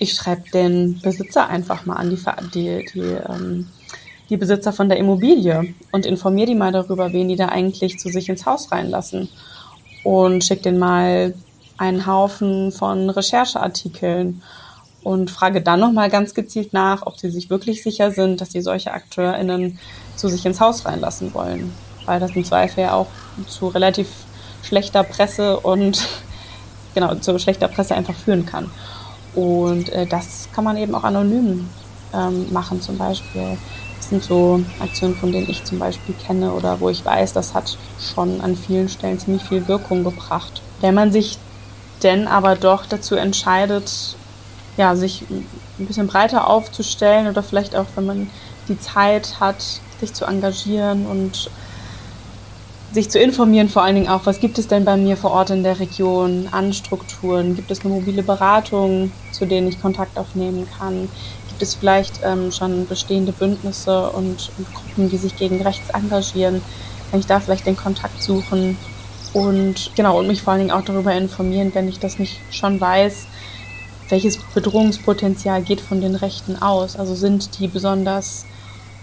Ich 0.01 0.15
schreibe 0.15 0.49
den 0.49 0.99
Besitzer 0.99 1.47
einfach 1.47 1.85
mal 1.85 1.93
an, 1.93 2.09
die, 2.09 2.17
die, 2.55 2.85
die, 2.91 3.01
ähm, 3.01 3.67
die 4.31 4.37
Besitzer 4.37 4.73
von 4.73 4.89
der 4.89 4.97
Immobilie 4.97 5.75
und 5.91 6.07
informiere 6.07 6.47
die 6.47 6.55
mal 6.55 6.71
darüber, 6.71 7.13
wen 7.13 7.27
die 7.27 7.35
da 7.35 7.49
eigentlich 7.49 7.99
zu 7.99 8.09
sich 8.09 8.27
ins 8.27 8.47
Haus 8.47 8.71
reinlassen. 8.71 9.29
Und 10.03 10.43
schicke 10.43 10.63
den 10.63 10.79
mal 10.79 11.35
einen 11.77 12.07
Haufen 12.07 12.71
von 12.71 13.11
Rechercheartikeln 13.11 14.41
und 15.03 15.29
frage 15.29 15.61
dann 15.61 15.79
nochmal 15.79 16.09
ganz 16.09 16.33
gezielt 16.33 16.73
nach, 16.73 17.05
ob 17.05 17.19
sie 17.19 17.29
sich 17.29 17.51
wirklich 17.51 17.83
sicher 17.83 18.09
sind, 18.09 18.41
dass 18.41 18.53
sie 18.53 18.61
solche 18.61 18.95
AkteurInnen 18.95 19.77
zu 20.15 20.29
sich 20.29 20.43
ins 20.47 20.59
Haus 20.59 20.83
reinlassen 20.83 21.31
wollen. 21.35 21.71
Weil 22.07 22.19
das 22.19 22.35
im 22.35 22.43
Zweifel 22.43 22.85
ja 22.85 22.93
auch 22.93 23.07
zu 23.47 23.67
relativ 23.67 24.07
schlechter 24.63 25.03
Presse 25.03 25.59
und 25.59 26.07
genau, 26.95 27.13
zu 27.13 27.37
schlechter 27.37 27.67
Presse 27.67 27.93
einfach 27.93 28.15
führen 28.15 28.47
kann. 28.47 28.71
Und 29.33 29.89
äh, 29.89 30.05
das 30.05 30.49
kann 30.53 30.63
man 30.63 30.77
eben 30.77 30.93
auch 30.95 31.03
anonym 31.03 31.69
ähm, 32.13 32.51
machen, 32.51 32.81
zum 32.81 32.97
Beispiel. 32.97 33.57
Das 33.97 34.09
sind 34.09 34.23
so 34.23 34.61
Aktionen, 34.79 35.15
von 35.15 35.31
denen 35.31 35.49
ich 35.49 35.63
zum 35.63 35.79
Beispiel 35.79 36.15
kenne 36.15 36.51
oder 36.53 36.79
wo 36.79 36.89
ich 36.89 37.05
weiß, 37.05 37.33
das 37.33 37.53
hat 37.53 37.77
schon 38.13 38.41
an 38.41 38.55
vielen 38.55 38.89
Stellen 38.89 39.19
ziemlich 39.19 39.43
viel 39.43 39.67
Wirkung 39.67 40.03
gebracht. 40.03 40.61
Wenn 40.81 40.95
man 40.95 41.11
sich 41.11 41.37
denn 42.03 42.27
aber 42.27 42.55
doch 42.55 42.85
dazu 42.85 43.15
entscheidet, 43.15 44.15
ja, 44.77 44.95
sich 44.95 45.23
ein 45.29 45.45
bisschen 45.77 46.07
breiter 46.07 46.47
aufzustellen 46.47 47.27
oder 47.27 47.43
vielleicht 47.43 47.75
auch, 47.75 47.85
wenn 47.95 48.05
man 48.05 48.29
die 48.67 48.79
Zeit 48.79 49.39
hat, 49.39 49.63
sich 49.99 50.13
zu 50.13 50.25
engagieren 50.25 51.05
und 51.05 51.49
sich 52.93 53.09
zu 53.09 53.19
informieren, 53.19 53.69
vor 53.69 53.83
allen 53.83 53.95
Dingen 53.95 54.09
auch, 54.09 54.25
was 54.25 54.39
gibt 54.39 54.57
es 54.57 54.67
denn 54.67 54.83
bei 54.83 54.97
mir 54.97 55.15
vor 55.15 55.31
Ort 55.31 55.49
in 55.49 55.63
der 55.63 55.79
Region 55.79 56.49
an 56.51 56.73
Strukturen? 56.73 57.55
Gibt 57.55 57.71
es 57.71 57.81
eine 57.81 57.93
mobile 57.93 58.23
Beratung, 58.23 59.11
zu 59.31 59.45
denen 59.45 59.69
ich 59.69 59.81
Kontakt 59.81 60.17
aufnehmen 60.17 60.67
kann? 60.77 61.07
Gibt 61.47 61.61
es 61.61 61.75
vielleicht 61.75 62.19
ähm, 62.23 62.51
schon 62.51 62.87
bestehende 62.87 63.31
Bündnisse 63.31 64.09
und, 64.09 64.51
und 64.57 64.73
Gruppen, 64.73 65.09
die 65.09 65.17
sich 65.17 65.37
gegen 65.37 65.61
rechts 65.61 65.89
engagieren? 65.89 66.61
Kann 67.09 67.19
ich 67.21 67.27
da 67.27 67.39
vielleicht 67.39 67.65
den 67.65 67.77
Kontakt 67.77 68.21
suchen? 68.21 68.77
Und 69.33 69.91
genau, 69.95 70.19
und 70.19 70.27
mich 70.27 70.41
vor 70.41 70.53
allen 70.53 70.61
Dingen 70.61 70.71
auch 70.71 70.83
darüber 70.83 71.13
informieren, 71.13 71.71
wenn 71.73 71.87
ich 71.87 71.99
das 71.99 72.19
nicht 72.19 72.39
schon 72.49 72.81
weiß, 72.81 73.27
welches 74.09 74.37
Bedrohungspotenzial 74.53 75.61
geht 75.61 75.79
von 75.79 76.01
den 76.01 76.15
Rechten 76.15 76.61
aus. 76.61 76.97
Also 76.97 77.15
sind 77.15 77.57
die 77.59 77.69
besonders 77.69 78.45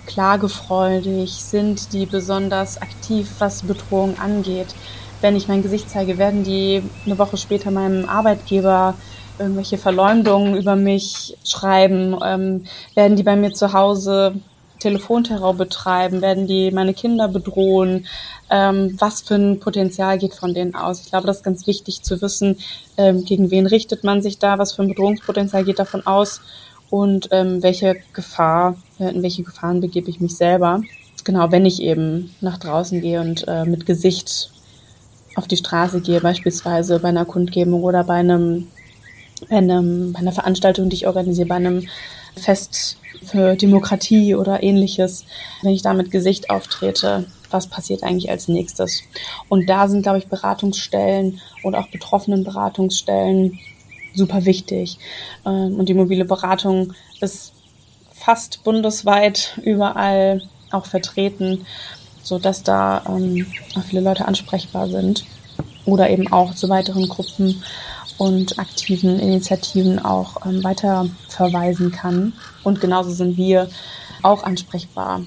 klagefreudig, 0.08 1.30
sind 1.32 1.92
die 1.92 2.06
besonders 2.06 2.82
aktiv, 2.82 3.30
was 3.38 3.62
Bedrohung 3.62 4.18
angeht. 4.18 4.74
Wenn 5.20 5.36
ich 5.36 5.48
mein 5.48 5.62
Gesicht 5.62 5.90
zeige, 5.90 6.18
werden 6.18 6.42
die 6.42 6.82
eine 7.06 7.18
Woche 7.18 7.36
später 7.36 7.70
meinem 7.70 8.08
Arbeitgeber 8.08 8.94
irgendwelche 9.38 9.78
Verleumdungen 9.78 10.56
über 10.56 10.74
mich 10.74 11.36
schreiben, 11.44 12.16
ähm, 12.24 12.64
werden 12.94 13.16
die 13.16 13.22
bei 13.22 13.36
mir 13.36 13.52
zu 13.52 13.72
Hause 13.72 14.34
Telefonterror 14.80 15.54
betreiben, 15.54 16.22
werden 16.22 16.46
die 16.46 16.70
meine 16.70 16.94
Kinder 16.94 17.28
bedrohen, 17.28 18.06
ähm, 18.50 18.96
was 18.98 19.22
für 19.22 19.34
ein 19.34 19.60
Potenzial 19.60 20.18
geht 20.18 20.34
von 20.34 20.54
denen 20.54 20.74
aus. 20.74 21.00
Ich 21.00 21.10
glaube, 21.10 21.26
das 21.26 21.38
ist 21.38 21.42
ganz 21.42 21.66
wichtig 21.66 22.02
zu 22.02 22.20
wissen, 22.22 22.58
ähm, 22.96 23.24
gegen 23.24 23.50
wen 23.50 23.66
richtet 23.66 24.04
man 24.04 24.22
sich 24.22 24.38
da, 24.38 24.58
was 24.58 24.72
für 24.72 24.82
ein 24.82 24.88
Bedrohungspotenzial 24.88 25.64
geht 25.64 25.78
davon 25.78 26.06
aus 26.06 26.40
und 26.90 27.28
ähm, 27.32 27.62
welche 27.62 27.96
Gefahr, 28.12 28.76
äh, 28.98 29.10
in 29.10 29.22
welche 29.22 29.42
Gefahren 29.42 29.80
begebe 29.80 30.10
ich 30.10 30.20
mich 30.20 30.36
selber. 30.36 30.82
Genau, 31.24 31.50
wenn 31.50 31.66
ich 31.66 31.82
eben 31.82 32.34
nach 32.40 32.58
draußen 32.58 33.00
gehe 33.00 33.20
und 33.20 33.46
äh, 33.48 33.64
mit 33.64 33.86
Gesicht 33.86 34.50
auf 35.34 35.46
die 35.46 35.56
Straße 35.56 36.00
gehe, 36.00 36.20
beispielsweise 36.20 36.98
bei 37.00 37.08
einer 37.08 37.24
Kundgebung 37.24 37.82
oder 37.82 38.04
bei 38.04 38.14
einem, 38.14 38.68
bei 39.48 39.56
einem, 39.56 40.12
bei 40.12 40.20
einer 40.20 40.32
Veranstaltung, 40.32 40.88
die 40.88 40.96
ich 40.96 41.06
organisiere, 41.06 41.48
bei 41.48 41.56
einem 41.56 41.86
Fest 42.36 42.96
für 43.24 43.56
Demokratie 43.56 44.34
oder 44.34 44.62
ähnliches, 44.62 45.24
wenn 45.62 45.72
ich 45.72 45.82
da 45.82 45.92
mit 45.92 46.10
Gesicht 46.10 46.50
auftrete, 46.50 47.26
was 47.50 47.66
passiert 47.66 48.02
eigentlich 48.02 48.30
als 48.30 48.48
nächstes? 48.48 49.02
Und 49.48 49.68
da 49.68 49.88
sind, 49.88 50.02
glaube 50.02 50.18
ich, 50.18 50.28
Beratungsstellen 50.28 51.40
und 51.62 51.74
auch 51.74 51.88
betroffenen 51.88 52.44
Beratungsstellen 52.44 53.58
super 54.14 54.44
wichtig. 54.44 54.98
Ähm, 55.46 55.76
und 55.76 55.88
die 55.88 55.94
mobile 55.94 56.24
Beratung 56.24 56.92
ist 57.20 57.52
fast 58.12 58.64
bundesweit 58.64 59.58
überall 59.62 60.42
auch 60.70 60.86
vertreten, 60.86 61.66
so 62.22 62.38
dass 62.38 62.62
da 62.62 63.02
ähm, 63.08 63.46
auch 63.74 63.82
viele 63.84 64.02
Leute 64.02 64.26
ansprechbar 64.26 64.88
sind 64.88 65.24
oder 65.86 66.10
eben 66.10 66.30
auch 66.32 66.54
zu 66.54 66.68
weiteren 66.68 67.08
Gruppen 67.08 67.62
und 68.18 68.58
aktiven 68.58 69.18
Initiativen 69.18 69.98
auch 69.98 70.44
ähm, 70.44 70.62
weiter 70.62 71.08
verweisen 71.28 71.92
kann. 71.92 72.34
Und 72.64 72.80
genauso 72.80 73.10
sind 73.10 73.36
wir 73.36 73.68
auch 74.22 74.42
ansprechbar, 74.42 75.22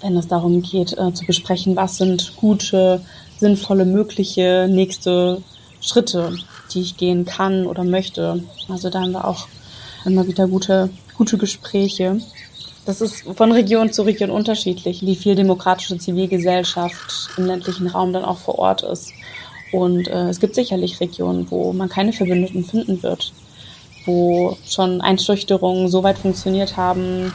wenn 0.00 0.16
es 0.16 0.28
darum 0.28 0.62
geht, 0.62 0.98
äh, 0.98 1.14
zu 1.14 1.24
besprechen, 1.24 1.76
was 1.76 1.96
sind 1.96 2.36
gute, 2.36 3.00
sinnvolle, 3.38 3.84
mögliche 3.84 4.68
nächste 4.68 5.42
Schritte, 5.80 6.36
die 6.74 6.82
ich 6.82 6.96
gehen 6.96 7.24
kann 7.24 7.66
oder 7.66 7.84
möchte. 7.84 8.42
Also 8.68 8.90
da 8.90 9.00
haben 9.00 9.12
wir 9.12 9.26
auch 9.26 9.46
immer 10.04 10.26
wieder 10.26 10.46
gute, 10.48 10.90
gute 11.16 11.38
Gespräche. 11.38 12.20
Das 12.84 13.00
ist 13.00 13.22
von 13.36 13.52
Region 13.52 13.92
zu 13.92 14.02
Region 14.02 14.30
unterschiedlich, 14.30 15.02
wie 15.02 15.14
viel 15.14 15.34
demokratische 15.34 15.98
Zivilgesellschaft 15.98 17.30
im 17.36 17.46
ländlichen 17.46 17.86
Raum 17.86 18.12
dann 18.12 18.24
auch 18.24 18.38
vor 18.38 18.58
Ort 18.58 18.82
ist. 18.82 19.12
Und 19.72 20.08
äh, 20.08 20.28
es 20.28 20.40
gibt 20.40 20.54
sicherlich 20.54 21.00
Regionen, 21.00 21.50
wo 21.50 21.72
man 21.72 21.88
keine 21.88 22.12
Verbündeten 22.12 22.64
finden 22.64 23.02
wird, 23.02 23.32
wo 24.04 24.56
schon 24.66 25.00
Einschüchterungen 25.00 25.88
so 25.88 26.02
weit 26.02 26.18
funktioniert 26.18 26.76
haben, 26.76 27.32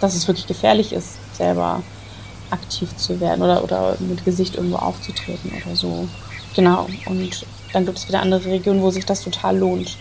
dass 0.00 0.14
es 0.14 0.26
wirklich 0.26 0.46
gefährlich 0.46 0.92
ist, 0.92 1.18
selber 1.36 1.82
aktiv 2.50 2.96
zu 2.96 3.20
werden 3.20 3.42
oder, 3.42 3.62
oder 3.62 3.96
mit 4.00 4.24
Gesicht 4.24 4.56
irgendwo 4.56 4.76
aufzutreten 4.76 5.52
oder 5.64 5.76
so. 5.76 6.08
Genau. 6.54 6.88
Und 7.06 7.44
dann 7.72 7.86
gibt 7.86 7.98
es 7.98 8.08
wieder 8.08 8.20
andere 8.20 8.44
Regionen, 8.46 8.82
wo 8.82 8.90
sich 8.90 9.06
das 9.06 9.22
total 9.22 9.58
lohnt 9.58 9.96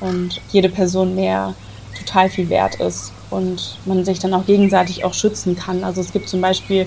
und 0.00 0.40
jede 0.52 0.68
Person 0.68 1.14
mehr 1.14 1.54
total 1.98 2.28
viel 2.28 2.48
wert 2.48 2.76
ist 2.76 3.12
und 3.30 3.78
man 3.84 4.04
sich 4.04 4.18
dann 4.18 4.34
auch 4.34 4.46
gegenseitig 4.46 5.04
auch 5.04 5.14
schützen 5.14 5.56
kann. 5.56 5.84
Also 5.84 6.00
es 6.00 6.12
gibt 6.12 6.28
zum 6.28 6.40
Beispiel, 6.40 6.86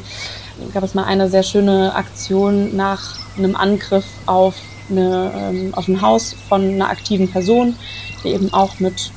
gab 0.74 0.84
es 0.84 0.94
mal 0.94 1.04
eine 1.04 1.30
sehr 1.30 1.44
schöne 1.44 1.94
Aktion 1.96 2.76
nach 2.76 3.18
einem 3.38 3.56
Angriff 3.56 4.06
auf, 4.26 4.56
eine, 4.89 5.32
ähm, 5.36 5.74
auf 5.74 5.88
ein 5.88 6.02
Haus 6.02 6.36
von 6.48 6.63
einer 6.63 6.89
aktiven 6.89 7.30
Person, 7.30 7.76
die 8.24 8.30
eben 8.30 8.54
auch 8.54 8.80
mit 8.80 9.12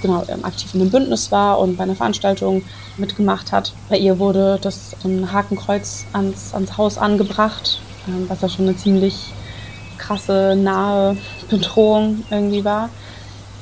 genau, 0.00 0.24
ähm, 0.28 0.44
aktiv 0.44 0.74
in 0.74 0.80
einem 0.80 0.90
Bündnis 0.90 1.30
war 1.30 1.58
und 1.58 1.76
bei 1.76 1.84
einer 1.84 1.96
Veranstaltung 1.96 2.62
mitgemacht 2.96 3.52
hat. 3.52 3.72
Bei 3.88 3.96
ihr 3.96 4.18
wurde 4.18 4.58
das 4.60 4.96
ein 5.04 5.32
Hakenkreuz 5.32 6.04
ans, 6.12 6.52
ans 6.54 6.76
Haus 6.76 6.98
angebracht, 6.98 7.80
ähm, 8.08 8.26
was 8.28 8.40
ja 8.40 8.48
schon 8.48 8.68
eine 8.68 8.76
ziemlich 8.76 9.32
krasse, 9.98 10.56
nahe 10.56 11.16
Bedrohung 11.48 12.24
irgendwie 12.30 12.64
war. 12.64 12.90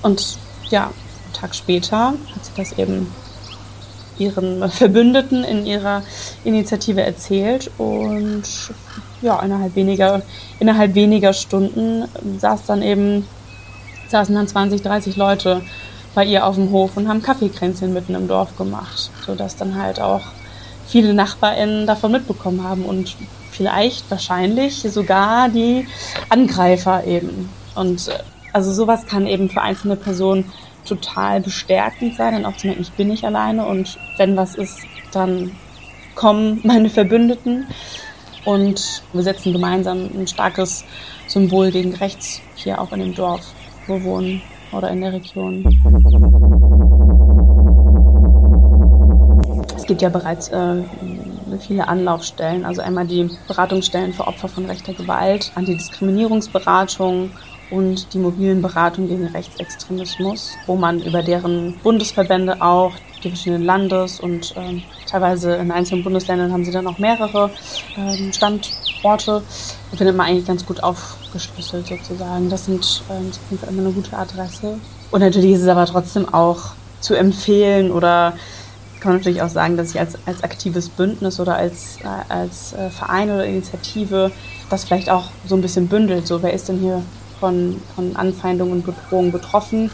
Und 0.02 0.38
ja, 0.70 0.90
Tag 1.32 1.54
später 1.54 2.08
hat 2.34 2.44
sie 2.44 2.52
das 2.56 2.72
eben 2.78 3.12
ihren 4.18 4.68
Verbündeten 4.70 5.44
in 5.44 5.66
ihrer 5.66 6.02
Initiative 6.44 7.02
erzählt 7.02 7.70
und 7.78 8.42
ja, 9.22 9.40
innerhalb 9.40 9.74
weniger, 9.74 10.22
innerhalb 10.58 10.94
weniger 10.94 11.32
Stunden 11.32 12.04
saß 12.38 12.66
dann 12.66 12.82
eben, 12.82 13.26
saßen 14.08 14.34
dann 14.34 14.48
20, 14.48 14.82
30 14.82 15.16
Leute 15.16 15.62
bei 16.14 16.24
ihr 16.24 16.46
auf 16.46 16.56
dem 16.56 16.70
Hof 16.70 16.96
und 16.96 17.08
haben 17.08 17.22
Kaffeekränzchen 17.22 17.92
mitten 17.92 18.14
im 18.14 18.28
Dorf 18.28 18.56
gemacht, 18.56 19.10
sodass 19.26 19.56
dann 19.56 19.80
halt 19.80 20.00
auch 20.00 20.22
viele 20.86 21.14
NachbarInnen 21.14 21.86
davon 21.86 22.12
mitbekommen 22.12 22.64
haben 22.64 22.84
und 22.84 23.16
vielleicht 23.50 24.10
wahrscheinlich 24.10 24.82
sogar 24.82 25.48
die 25.48 25.86
Angreifer 26.28 27.04
eben. 27.04 27.48
Und 27.74 28.08
äh, 28.08 28.18
also 28.52 28.72
sowas 28.72 29.06
kann 29.06 29.26
eben 29.26 29.48
für 29.48 29.62
einzelne 29.62 29.96
Personen 29.96 30.50
total 30.84 31.40
bestärkend 31.40 32.16
sein 32.16 32.34
und 32.34 32.46
auch 32.46 32.56
zu 32.56 32.66
merken, 32.66 32.82
ich 32.82 32.92
bin 32.92 33.08
nicht 33.08 33.24
alleine 33.24 33.66
und 33.66 33.98
wenn 34.16 34.36
was 34.36 34.54
ist, 34.54 34.80
dann 35.12 35.52
kommen 36.14 36.60
meine 36.64 36.90
Verbündeten 36.90 37.66
und 38.44 39.02
wir 39.12 39.22
setzen 39.22 39.52
gemeinsam 39.52 40.10
ein 40.14 40.26
starkes 40.26 40.84
Symbol 41.26 41.70
gegen 41.70 41.94
rechts 41.94 42.40
hier 42.56 42.80
auch 42.80 42.92
in 42.92 43.00
dem 43.00 43.14
Dorf, 43.14 43.42
wo 43.86 43.94
wir 43.94 44.04
wohnen 44.04 44.42
oder 44.72 44.90
in 44.90 45.00
der 45.00 45.12
Region. 45.12 45.64
Es 49.76 49.86
gibt 49.86 50.02
ja 50.02 50.08
bereits 50.08 50.48
äh, 50.48 50.82
viele 51.58 51.88
Anlaufstellen, 51.88 52.64
also 52.64 52.82
einmal 52.82 53.06
die 53.06 53.30
Beratungsstellen 53.48 54.12
für 54.12 54.26
Opfer 54.26 54.48
von 54.48 54.66
rechter 54.66 54.92
Gewalt, 54.92 55.52
Antidiskriminierungsberatung 55.54 57.30
und 57.70 58.12
die 58.12 58.18
mobilen 58.18 58.62
Beratungen 58.62 59.08
gegen 59.08 59.26
Rechtsextremismus, 59.26 60.52
wo 60.66 60.76
man 60.76 61.00
über 61.00 61.22
deren 61.22 61.78
Bundesverbände 61.82 62.60
auch 62.60 62.92
die 63.22 63.28
verschiedenen 63.28 63.64
Landes- 63.64 64.20
und 64.20 64.56
äh, 64.56 64.80
teilweise 65.06 65.54
in 65.56 65.70
einzelnen 65.70 66.02
Bundesländern 66.04 66.52
haben 66.52 66.64
sie 66.64 66.72
dann 66.72 66.86
auch 66.86 66.98
mehrere 66.98 67.50
äh, 67.96 68.32
Standorte. 68.32 69.42
Da 69.90 69.96
findet 69.96 70.16
man 70.16 70.26
eigentlich 70.26 70.46
ganz 70.46 70.64
gut 70.64 70.82
aufgeschlüsselt 70.82 71.86
sozusagen. 71.86 72.48
Das 72.48 72.66
sind 72.66 73.02
äh, 73.10 73.28
ist 73.28 73.62
immer 73.68 73.82
eine 73.82 73.92
gute 73.92 74.16
Adresse. 74.16 74.78
Und 75.10 75.20
natürlich 75.20 75.52
ist 75.52 75.62
es 75.62 75.68
aber 75.68 75.86
trotzdem 75.86 76.32
auch 76.32 76.72
zu 77.00 77.14
empfehlen 77.14 77.90
oder 77.90 78.34
kann 79.00 79.12
man 79.12 79.20
natürlich 79.20 79.42
auch 79.42 79.48
sagen, 79.48 79.76
dass 79.76 79.90
ich 79.90 80.00
als, 80.00 80.18
als 80.26 80.44
aktives 80.44 80.88
Bündnis 80.88 81.40
oder 81.40 81.56
als, 81.56 81.98
äh, 82.02 82.32
als 82.32 82.74
äh, 82.74 82.90
Verein 82.90 83.30
oder 83.30 83.46
Initiative 83.46 84.30
das 84.68 84.84
vielleicht 84.84 85.10
auch 85.10 85.30
so 85.46 85.54
ein 85.56 85.62
bisschen 85.62 85.88
bündelt. 85.88 86.26
So, 86.26 86.42
wer 86.42 86.52
ist 86.52 86.68
denn 86.68 86.78
hier 86.78 87.02
von, 87.40 87.80
von 87.96 88.14
Anfeindungen 88.14 88.74
und 88.74 88.86
Bedrohungen 88.86 89.32
betroffen. 89.32 89.90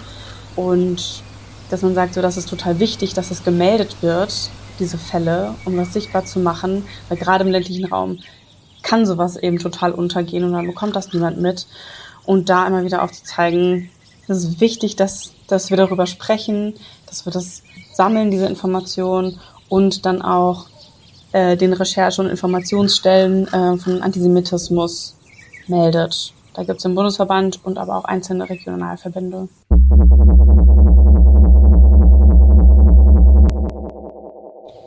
Und 0.56 1.22
dass 1.70 1.82
man 1.82 1.94
sagt, 1.94 2.14
so, 2.14 2.20
das 2.20 2.36
ist 2.36 2.50
total 2.50 2.78
wichtig, 2.80 3.14
dass 3.14 3.30
es 3.30 3.44
gemeldet 3.44 3.96
wird, 4.02 4.50
diese 4.78 4.98
Fälle, 4.98 5.54
um 5.64 5.76
das 5.76 5.92
sichtbar 5.92 6.24
zu 6.26 6.40
machen, 6.40 6.84
weil 7.08 7.16
gerade 7.16 7.44
im 7.44 7.50
ländlichen 7.50 7.86
Raum 7.86 8.18
kann 8.82 9.06
sowas 9.06 9.36
eben 9.36 9.58
total 9.58 9.92
untergehen 9.92 10.44
und 10.44 10.52
dann 10.52 10.66
bekommt 10.66 10.94
das 10.94 11.12
niemand 11.12 11.40
mit. 11.40 11.66
Und 12.24 12.48
da 12.48 12.66
immer 12.66 12.84
wieder 12.84 13.02
aufzuzeigen, 13.02 13.90
es 14.28 14.38
ist 14.38 14.60
wichtig, 14.60 14.96
dass, 14.96 15.32
dass 15.46 15.70
wir 15.70 15.76
darüber 15.76 16.06
sprechen, 16.06 16.74
dass 17.06 17.24
wir 17.24 17.32
das 17.32 17.62
sammeln, 17.92 18.30
diese 18.30 18.46
Informationen 18.46 19.38
und 19.68 20.06
dann 20.06 20.22
auch 20.22 20.66
äh, 21.32 21.56
den 21.56 21.72
Recherche- 21.72 22.22
und 22.22 22.28
Informationsstellen 22.28 23.48
äh, 23.48 23.76
von 23.78 24.02
Antisemitismus 24.02 25.16
meldet. 25.66 26.32
Da 26.54 26.62
gibt 26.62 26.78
es 26.78 26.82
den 26.82 26.94
Bundesverband 26.94 27.64
und 27.64 27.78
aber 27.78 27.96
auch 27.96 28.04
einzelne 28.04 28.48
Regionalverbände. 28.48 29.48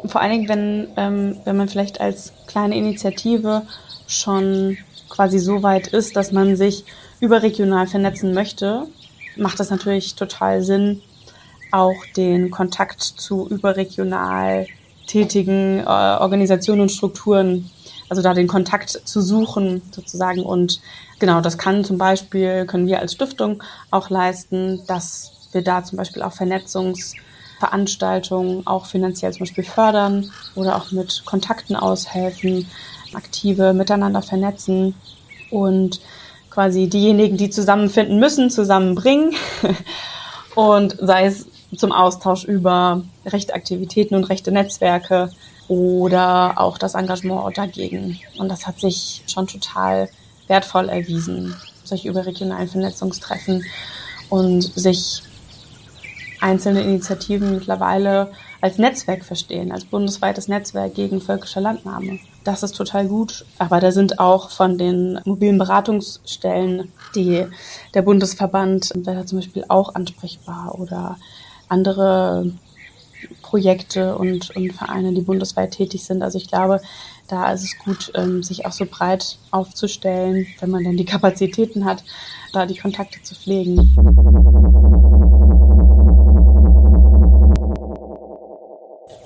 Vor 0.08 0.21
allen 0.21 0.32
Dingen, 0.32 0.49
wenn, 0.49 0.88
ähm, 0.97 1.38
wenn 1.45 1.58
man 1.58 1.67
vielleicht 1.67 2.01
als 2.01 2.34
kleine 2.47 2.75
Initiative 2.75 3.62
schon 4.08 4.77
quasi 5.10 5.38
so 5.38 5.62
weit 5.62 5.88
ist, 5.88 6.15
dass 6.15 6.32
man 6.32 6.55
sich 6.55 6.86
überregional 7.19 7.86
vernetzen 7.86 8.34
möchte, 8.34 8.88
macht 9.36 9.60
es 9.60 9.69
natürlich 9.69 10.15
total 10.15 10.63
Sinn, 10.63 11.01
auch 11.71 11.95
den 12.15 12.51
Kontakt 12.51 13.01
zu 13.01 13.47
überregional 13.49 14.67
tätigen 15.08 15.79
äh, 15.79 15.84
Organisationen 15.84 16.82
und 16.82 16.91
Strukturen, 16.91 17.69
also 18.10 18.21
da 18.21 18.34
den 18.34 18.47
Kontakt 18.47 18.89
zu 18.89 19.21
suchen 19.21 19.82
sozusagen. 19.91 20.43
Und 20.43 20.82
Genau, 21.19 21.41
das 21.41 21.58
kann 21.58 21.84
zum 21.84 21.97
Beispiel, 21.97 22.65
können 22.65 22.88
wir 22.88 22.99
als 22.99 23.12
Stiftung 23.13 23.62
auch 23.91 24.10
leisten, 24.10 24.82
dass 24.88 25.49
wir 25.51 25.62
da 25.62 25.84
zum 25.84 25.97
Beispiel 25.97 26.21
auch 26.21 26.32
Vernetzungsveranstaltungen 26.32 28.65
auch 28.65 28.86
finanziell 28.86 29.34
zum 29.34 29.41
Beispiel 29.41 29.65
fördern 29.65 30.32
oder 30.55 30.77
auch 30.77 30.93
mit 30.93 31.23
Kontakten 31.25 31.75
aushelfen, 31.75 32.65
aktive 33.13 33.73
miteinander 33.73 34.21
vernetzen 34.21 34.95
und 35.51 35.99
quasi 36.49 36.88
diejenigen, 36.88 37.36
die 37.36 37.49
zusammenfinden 37.49 38.17
müssen, 38.19 38.49
zusammenbringen. 38.49 39.36
Und 40.55 40.95
sei 40.99 41.25
es 41.25 41.45
zum 41.75 41.91
Austausch 41.91 42.45
über 42.45 43.03
rechte 43.25 43.53
Aktivitäten 43.53 44.15
und 44.15 44.25
rechte 44.25 44.51
Netzwerke 44.51 45.32
oder 45.67 46.53
auch 46.58 46.77
das 46.77 46.95
Engagement 46.95 47.58
dagegen. 47.58 48.19
Und 48.38 48.49
das 48.49 48.65
hat 48.65 48.79
sich 48.79 49.23
schon 49.27 49.47
total 49.47 50.10
wertvoll 50.47 50.89
erwiesen, 50.89 51.55
solche 51.84 52.10
überregionalen 52.10 52.67
Vernetzungstreffen 52.67 53.63
und 54.29 54.62
sich 54.63 55.21
einzelne 56.41 56.82
Initiativen 56.82 57.53
mittlerweile 57.53 58.32
als 58.62 58.77
Netzwerk 58.77 59.23
verstehen, 59.23 59.71
als 59.71 59.86
bundesweites 59.86 60.47
Netzwerk 60.47 60.95
gegen 60.95 61.21
völkische 61.21 61.60
Landnahme. 61.60 62.19
Das 62.43 62.63
ist 62.63 62.75
total 62.75 63.08
gut. 63.08 63.45
Aber 63.58 63.79
da 63.79 63.91
sind 63.91 64.19
auch 64.19 64.49
von 64.49 64.77
den 64.77 65.19
mobilen 65.25 65.58
Beratungsstellen, 65.58 66.91
die 67.15 67.45
der 67.93 68.01
Bundesverband 68.01 68.91
wäre 68.95 69.25
zum 69.25 69.39
Beispiel 69.39 69.65
auch 69.67 69.95
ansprechbar 69.95 70.75
oder 70.77 71.17
andere 71.69 72.51
Projekte 73.41 74.15
und, 74.15 74.55
und 74.55 74.73
Vereine, 74.73 75.13
die 75.13 75.21
bundesweit 75.21 75.71
tätig 75.71 76.03
sind. 76.03 76.21
Also 76.21 76.38
ich 76.38 76.47
glaube, 76.47 76.82
da 77.27 77.51
ist 77.51 77.63
es 77.63 77.77
gut, 77.77 78.12
ähm, 78.15 78.43
sich 78.43 78.65
auch 78.65 78.71
so 78.71 78.86
breit 78.86 79.38
aufzustellen, 79.51 80.47
wenn 80.60 80.69
man 80.69 80.84
dann 80.84 80.97
die 80.97 81.05
Kapazitäten 81.13 81.86
hat, 81.86 82.03
da 82.53 82.65
die 82.65 82.77
Kontakte 82.77 83.21
zu 83.23 83.36
pflegen. 83.36 83.95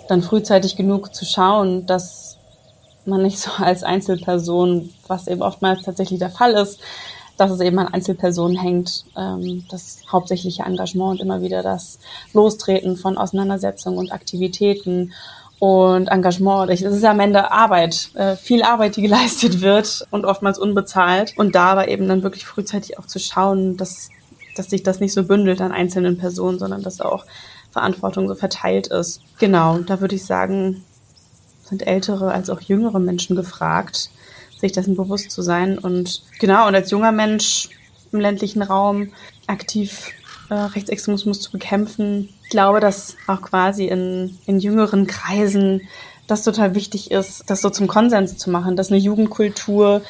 Dann 0.08 0.21
frühzeitig 0.21 0.75
genug 0.75 1.15
zu 1.15 1.25
schauen, 1.25 1.86
dass 1.86 2.38
man 3.06 3.23
nicht 3.23 3.39
so 3.39 3.51
als 3.58 3.84
Einzelperson, 3.84 4.89
was 5.08 5.27
eben 5.27 5.41
oftmals 5.41 5.84
tatsächlich 5.84 6.19
der 6.19 6.29
Fall 6.29 6.53
ist, 6.53 6.79
dass 7.38 7.52
es 7.52 7.60
eben 7.60 7.80
an 7.80 7.88
Einzelpersonen 7.88 8.58
hängt, 8.58 9.06
ähm, 9.17 9.65
das 9.69 10.00
hauptsächliche 10.12 10.63
Engagement 10.63 11.19
und 11.19 11.26
immer 11.26 11.41
wieder 11.41 11.63
das 11.63 12.00
Lostreten 12.34 12.98
von 12.98 13.17
Auseinandersetzungen 13.17 13.98
und 13.98 14.12
Aktivitäten 14.12 15.13
und 15.60 16.08
Engagement. 16.08 16.69
Das 16.69 16.82
ist 16.82 17.04
ja 17.04 17.12
am 17.12 17.19
Ende 17.19 17.52
Arbeit, 17.52 18.10
äh, 18.15 18.36
viel 18.36 18.63
Arbeit, 18.63 18.96
die 18.98 19.02
geleistet 19.02 19.62
wird 19.62 20.06
und 20.12 20.26
oftmals 20.26 20.60
unbezahlt. 20.60 21.34
Und 21.38 21.56
da 21.56 21.72
aber 21.72 21.88
eben 21.88 22.08
dann 22.08 22.24
wirklich 22.24 22.46
frühzeitig 22.46 23.00
auch 23.00 23.08
zu 23.08 23.19
schauen, 23.19 23.78
dass 23.78 24.10
dass 24.56 24.69
sich 24.69 24.84
das 24.84 25.00
nicht 25.00 25.13
so 25.13 25.24
bündelt 25.24 25.62
an 25.62 25.72
einzelnen 25.72 26.17
Personen, 26.17 26.60
sondern 26.60 26.84
dass 26.84 27.02
auch 27.02 27.26
Verantwortung 27.72 28.28
so 28.28 28.36
verteilt 28.36 28.88
ist. 28.88 29.22
Genau, 29.39 29.80
da 29.80 30.00
würde 30.00 30.15
ich 30.15 30.26
sagen, 30.26 30.84
sind 31.63 31.88
ältere 31.88 32.32
als 32.32 32.50
auch 32.50 32.62
jüngere 32.62 33.00
Menschen 33.00 33.36
gefragt, 33.36 34.10
sich 34.63 34.71
dessen 34.71 34.95
bewusst 34.95 35.32
zu 35.32 35.41
sein. 35.41 35.78
Und 35.78 36.23
genau, 36.39 36.67
und 36.67 36.76
als 36.76 36.89
junger 36.91 37.12
Mensch 37.12 37.69
im 38.12 38.19
ländlichen 38.19 38.62
Raum 38.62 39.10
aktiv 39.47 40.12
äh, 40.49 40.54
Rechtsextremismus 40.56 41.41
zu 41.41 41.52
bekämpfen. 41.52 42.30
Ich 42.43 42.49
glaube, 42.49 42.80
dass 42.80 43.15
auch 43.28 43.41
quasi 43.41 43.86
in, 43.86 44.38
in 44.45 44.60
jüngeren 44.60 45.08
Kreisen 45.08 45.82
das 46.28 46.43
total 46.43 46.76
wichtig 46.76 47.12
ist, 47.12 47.49
das 47.49 47.62
so 47.62 47.69
zum 47.69 47.88
Konsens 47.88 48.38
zu 48.38 48.49
machen, 48.49 48.76
dass 48.76 48.89
eine 48.89 48.99
Jugendkultur 48.99 50.02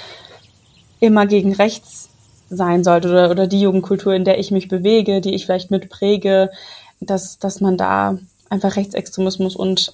immer 1.00 1.26
gegen 1.26 1.54
rechts 1.54 2.10
sein 2.50 2.84
sollte 2.84 3.10
oder, 3.10 3.32
oder 3.32 3.48
die 3.48 3.62
Jugendkultur, 3.62 4.14
in 4.14 4.26
der 4.26 4.38
ich 4.38 4.52
mich 4.52 4.68
bewege, 4.68 5.22
die 5.22 5.34
ich 5.34 5.46
vielleicht 5.46 5.72
mitpräge, 5.72 6.52
dass, 7.00 7.40
dass 7.40 7.62
man 7.62 7.78
da 7.78 8.20
einfach 8.50 8.76
Rechtsextremismus 8.76 9.56
und 9.56 9.94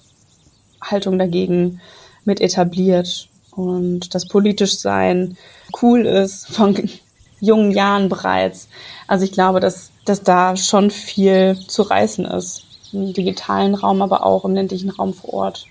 Haltung 0.82 1.18
dagegen 1.18 1.80
mit 2.26 2.42
etabliert 2.42 3.30
und 3.60 4.16
das 4.16 4.26
politisch 4.28 4.78
sein 4.78 5.38
cool 5.82 6.06
ist 6.06 6.48
von 6.48 6.90
jungen 7.42 7.72
Jahren 7.72 8.10
bereits. 8.10 8.70
Also 9.08 9.26
ich 9.26 9.32
glaube, 9.32 9.60
dass, 9.60 9.92
dass 10.06 10.24
da 10.24 10.56
schon 10.56 10.92
viel 10.92 11.58
zu 11.68 11.82
reißen 11.82 12.26
ist. 12.26 12.64
Im 12.92 13.14
digitalen 13.14 13.76
Raum, 13.76 14.02
aber 14.02 14.26
auch 14.26 14.46
im 14.46 14.56
ländlichen 14.56 14.90
Raum 14.90 15.14
vor 15.14 15.34
Ort. 15.34 15.66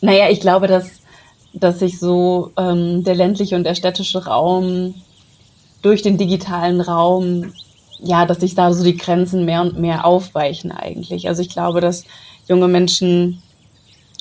Naja, 0.00 0.30
ich 0.30 0.40
glaube, 0.40 0.66
dass, 0.66 0.90
dass 1.52 1.78
sich 1.78 1.98
so 1.98 2.50
ähm, 2.56 3.04
der 3.04 3.14
ländliche 3.14 3.54
und 3.54 3.64
der 3.64 3.74
städtische 3.74 4.24
Raum 4.24 4.94
durch 5.82 6.02
den 6.02 6.18
digitalen 6.18 6.80
Raum, 6.80 7.52
ja, 8.00 8.26
dass 8.26 8.40
sich 8.40 8.54
da 8.54 8.72
so 8.72 8.82
die 8.82 8.96
Grenzen 8.96 9.44
mehr 9.44 9.60
und 9.60 9.78
mehr 9.78 10.04
aufweichen 10.04 10.72
eigentlich. 10.72 11.28
Also 11.28 11.42
ich 11.42 11.50
glaube, 11.50 11.80
dass 11.80 12.04
junge 12.48 12.66
Menschen 12.66 13.42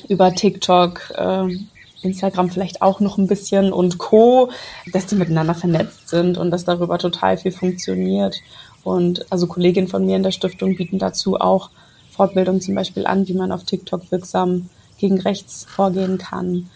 über 0.07 0.33
TikTok, 0.33 1.11
äh, 1.15 1.47
Instagram 2.01 2.49
vielleicht 2.49 2.81
auch 2.81 2.99
noch 2.99 3.17
ein 3.17 3.27
bisschen 3.27 3.73
und 3.73 3.97
Co., 3.97 4.51
dass 4.93 5.07
die 5.07 5.15
miteinander 5.15 5.55
vernetzt 5.55 6.09
sind 6.09 6.37
und 6.37 6.51
dass 6.51 6.65
darüber 6.65 6.97
total 6.97 7.37
viel 7.37 7.51
funktioniert. 7.51 8.35
Und 8.83 9.31
also 9.31 9.47
Kolleginnen 9.47 9.87
von 9.87 10.05
mir 10.05 10.15
in 10.15 10.23
der 10.23 10.31
Stiftung 10.31 10.75
bieten 10.75 10.99
dazu 10.99 11.39
auch 11.39 11.69
Fortbildung 12.11 12.61
zum 12.61 12.75
Beispiel 12.75 13.05
an, 13.07 13.27
wie 13.27 13.33
man 13.33 13.51
auf 13.51 13.63
TikTok 13.63 14.11
wirksam 14.11 14.69
gegen 14.97 15.19
rechts 15.19 15.65
vorgehen 15.67 16.17
kann. 16.17 16.69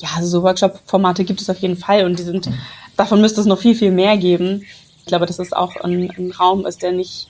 Ja, 0.00 0.10
also 0.16 0.28
so 0.28 0.42
Workshop-Formate 0.42 1.24
gibt 1.24 1.40
es 1.40 1.50
auf 1.50 1.58
jeden 1.58 1.76
Fall 1.76 2.04
und 2.04 2.18
die 2.18 2.22
sind, 2.22 2.48
davon 2.96 3.20
müsste 3.20 3.40
es 3.40 3.46
noch 3.46 3.58
viel, 3.58 3.74
viel 3.74 3.90
mehr 3.90 4.16
geben. 4.18 4.62
Ich 5.00 5.06
glaube, 5.06 5.26
dass 5.26 5.38
es 5.38 5.52
auch 5.52 5.76
ein, 5.76 6.10
ein 6.16 6.32
Raum 6.32 6.66
ist, 6.66 6.82
der 6.82 6.92
nicht, 6.92 7.28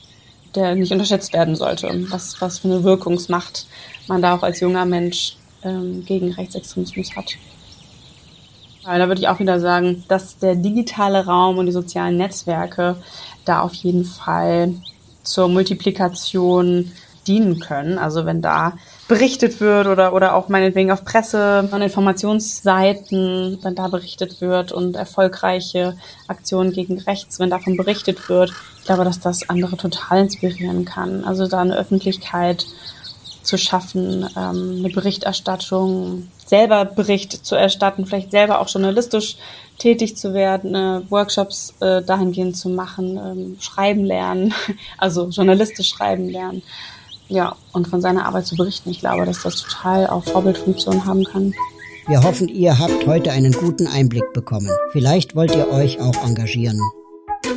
der 0.55 0.75
nicht 0.75 0.93
unterschätzt 0.93 1.33
werden 1.33 1.57
sollte. 1.57 1.89
Was, 2.11 2.41
was 2.41 2.59
für 2.59 2.69
eine 2.69 2.85
Wirkungsmacht 2.85 3.67
man 4.09 4.23
da 4.23 4.35
auch 4.35 4.43
als 4.43 4.61
junger 4.61 4.85
Mensch 4.85 5.37
ähm, 5.63 6.05
gegen 6.05 6.33
Rechtsextremismus 6.33 7.17
hat. 7.17 7.37
Aber 8.85 8.99
da 8.99 9.09
würde 9.09 9.21
ich 9.21 9.29
auch 9.29 9.39
wieder 9.39 9.61
sagen, 9.61 10.05
dass 10.09 10.39
der 10.39 10.57
digitale 10.57 11.25
Raum 11.25 11.59
und 11.59 11.67
die 11.67 11.73
sozialen 11.73 12.19
Netzwerke 12.19 12.97
da 13.45 13.61
auf 13.61 13.75
jeden 13.75 14.05
Fall 14.05 14.75
zur 15.23 15.49
Multiplikation 15.49 16.93
dienen 17.27 17.59
können. 17.59 17.99
Also 17.99 18.27
wenn 18.27 18.43
da 18.43 18.75
berichtet 19.09 19.61
wird 19.61 19.87
oder, 19.87 20.13
oder 20.13 20.35
auch 20.35 20.49
meinetwegen 20.49 20.91
auf 20.91 21.05
Presse- 21.05 21.69
und 21.71 21.83
Informationsseiten, 21.83 23.59
wenn 23.63 23.75
da 23.75 23.89
berichtet 23.89 24.41
wird 24.41 24.73
und 24.73 24.97
erfolgreiche 24.97 25.97
Aktionen 26.29 26.73
gegen 26.73 26.99
rechts, 27.01 27.39
wenn 27.39 27.51
davon 27.51 27.77
berichtet 27.77 28.29
wird, 28.29 28.53
ich 28.79 28.85
glaube, 28.85 29.05
dass 29.05 29.21
das 29.21 29.49
andere 29.49 29.77
total 29.77 30.21
inspirieren 30.21 30.85
kann. 30.85 31.25
Also 31.25 31.47
da 31.47 31.61
eine 31.61 31.77
Öffentlichkeit 31.77 32.67
zu 33.45 33.59
schaffen, 33.59 34.29
ähm, 34.37 34.77
eine 34.79 34.91
Berichterstattung, 34.91 36.29
selber 36.47 36.85
Bericht 36.85 37.45
zu 37.45 37.55
erstatten, 37.55 38.07
vielleicht 38.07 38.31
selber 38.31 38.61
auch 38.61 38.69
journalistisch 38.69 39.37
tätig 39.79 40.17
zu 40.17 40.35
werden, 40.35 40.75
äh, 40.75 41.01
Workshops 41.11 41.75
äh, 41.81 42.03
dahingehend 42.03 42.57
zu 42.57 42.69
machen, 42.69 43.19
ähm, 43.19 43.57
schreiben 43.61 44.05
lernen, 44.05 44.55
also 44.99 45.29
journalistisch 45.29 45.89
schreiben 45.89 46.29
lernen. 46.29 46.63
Ja, 47.29 47.57
und 47.73 47.89
von 47.89 48.03
seiner 48.03 48.27
Arbeit 48.27 48.47
zu 48.47 48.55
berichten. 48.55 48.91
Ich 48.91 49.01
glaube, 49.01 49.25
dass 49.25 49.43
das 49.43 49.63
total 49.63 50.07
auch 50.09 50.25
Vorbildfunktion 50.25 51.07
haben 51.07 51.25
kann. 51.25 51.55
Wir 52.07 52.23
hoffen, 52.23 52.49
ihr 52.49 52.79
habt 52.79 53.07
heute 53.07 53.33
einen 53.33 53.53
guten 53.53 53.87
Einblick 53.87 54.35
bekommen. 54.35 54.71
Vielleicht 54.93 55.35
wollt 55.35 55.57
ihr 55.57 55.71
euch 55.71 56.01
auch 56.03 56.23
engagieren. 56.23 56.79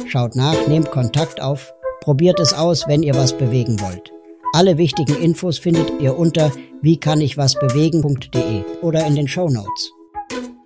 Schaut 0.08 0.38
nach, 0.38 0.68
nehmt 0.68 0.90
Kontakt 0.90 1.42
auf, 1.42 1.74
probiert 2.00 2.40
es 2.40 2.54
aus, 2.54 2.88
wenn 2.88 3.04
ihr 3.04 3.14
was 3.14 3.38
bewegen 3.38 3.82
wollt. 3.82 4.14
Alle 4.54 4.78
wichtigen 4.78 5.16
Infos 5.22 5.60
findet 5.60 5.92
ihr 6.00 6.18
unter 6.18 6.52
wie 6.82 7.00
kann 7.00 7.22
ich 7.22 7.38
was 7.38 7.56
bewegen.de 7.56 8.64
oder 8.82 9.06
in 9.06 9.16
den 9.16 9.28
Show 9.28 9.50
Notes. 9.50 9.92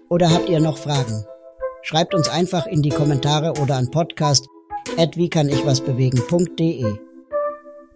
Oder 0.09 0.31
habt 0.31 0.49
ihr 0.49 0.59
noch 0.59 0.77
Fragen? 0.77 1.25
Schreibt 1.81 2.13
uns 2.13 2.29
einfach 2.29 2.67
in 2.67 2.81
die 2.81 2.89
Kommentare 2.89 3.59
oder 3.61 3.75
an 3.75 3.89
podcast 3.89 4.47
at 4.97 5.17
wie 5.17 5.29
kann 5.29 5.49
ich 5.49 5.65
was 5.65 5.81
bewegen.de. 5.81 6.95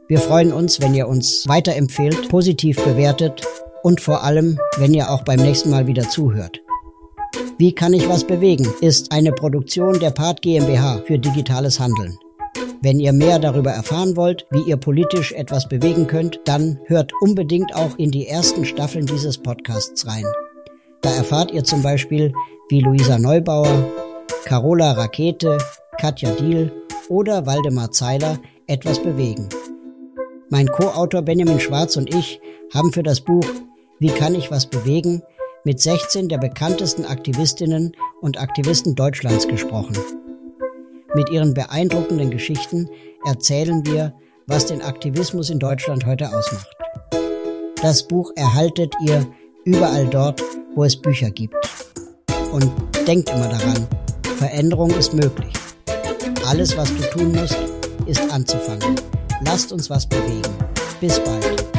Wir 0.08 0.20
freuen 0.20 0.54
uns, 0.54 0.82
wenn 0.82 0.94
ihr 0.94 1.08
uns 1.08 1.48
weiterempfehlt, 1.48 2.30
positiv 2.30 2.84
bewertet 2.84 3.46
und 3.84 4.02
vor 4.02 4.24
allem, 4.24 4.60
wenn 4.78 4.94
ihr 4.94 5.12
auch 5.12 5.24
beim 5.24 5.40
nächsten 5.40 5.70
Mal 5.70 5.88
wieder 5.88 6.10
zuhört. 6.10 6.62
Wie 7.58 7.74
kann 7.74 7.94
ich 7.94 8.10
was 8.10 8.26
bewegen 8.26 8.68
ist 8.82 9.12
eine 9.12 9.32
Produktion 9.32 10.00
der 10.00 10.12
Part 10.12 10.42
GmbH 10.42 11.02
für 11.06 11.20
digitales 11.20 11.80
Handeln. 11.80 12.18
Wenn 12.82 13.00
ihr 13.00 13.14
mehr 13.14 13.40
darüber 13.40 13.72
erfahren 13.72 14.16
wollt, 14.16 14.46
wie 14.52 14.62
ihr 14.70 14.78
politisch 14.78 15.32
etwas 15.32 15.68
bewegen 15.68 16.08
könnt, 16.08 16.40
dann 16.46 16.80
hört 16.86 17.12
unbedingt 17.20 17.76
auch 17.76 17.98
in 17.98 18.12
die 18.12 18.28
ersten 18.28 18.66
Staffeln 18.66 19.06
dieses 19.06 19.38
Podcasts 19.38 20.06
rein. 20.08 20.26
Da 21.02 21.12
erfahrt 21.12 21.52
ihr 21.52 21.64
zum 21.64 21.82
Beispiel, 21.82 22.34
wie 22.70 22.82
Luisa 22.82 23.18
Neubauer, 23.18 23.90
Carola 24.46 24.94
Rakete, 24.94 25.58
Katja 26.00 26.32
Diel 26.32 26.72
oder 27.10 27.46
Waldemar 27.46 27.92
Zeiler 27.92 28.40
etwas 28.68 29.02
bewegen. 29.02 29.50
Mein 30.50 30.68
Co-Autor 30.68 31.24
Benjamin 31.24 31.60
Schwarz 31.60 31.98
und 31.98 32.14
ich 32.14 32.40
haben 32.74 32.92
für 32.92 33.04
das 33.04 33.22
Buch 33.22 33.46
Wie 34.00 34.10
kann 34.10 34.36
ich 34.36 34.52
was 34.52 34.68
bewegen 34.68 35.22
mit 35.64 35.80
16 35.80 36.30
der 36.30 36.38
bekanntesten 36.38 37.06
Aktivistinnen 37.06 37.96
und 38.22 38.40
Aktivisten 38.40 38.96
Deutschlands 38.96 39.48
gesprochen. 39.48 39.98
Mit 41.16 41.30
ihren 41.30 41.54
beeindruckenden 41.54 42.30
Geschichten 42.30 42.90
erzählen 43.26 43.86
wir, 43.86 44.14
was 44.48 44.66
den 44.66 44.82
Aktivismus 44.82 45.50
in 45.50 45.60
Deutschland 45.60 46.06
heute 46.06 46.28
ausmacht. 46.28 46.68
Das 47.82 48.06
Buch 48.06 48.34
erhaltet 48.36 48.94
ihr 49.02 49.26
überall 49.64 50.08
dort, 50.08 50.44
wo 50.76 50.84
es 50.84 51.02
Bücher 51.02 51.32
gibt. 51.32 51.56
Und 52.52 52.70
denkt 53.08 53.30
immer 53.30 53.48
daran, 53.48 53.88
Veränderung 54.38 54.90
ist 54.92 55.14
möglich. 55.14 55.54
Alles, 56.46 56.76
was 56.76 56.94
du 56.94 57.02
tun 57.18 57.32
musst, 57.32 57.58
ist 58.08 58.30
anzufangen. 58.30 58.96
Lasst 59.46 59.72
uns 59.72 59.90
was 59.90 60.06
bewegen. 60.06 60.54
Bis 61.00 61.18
bald. 61.20 61.75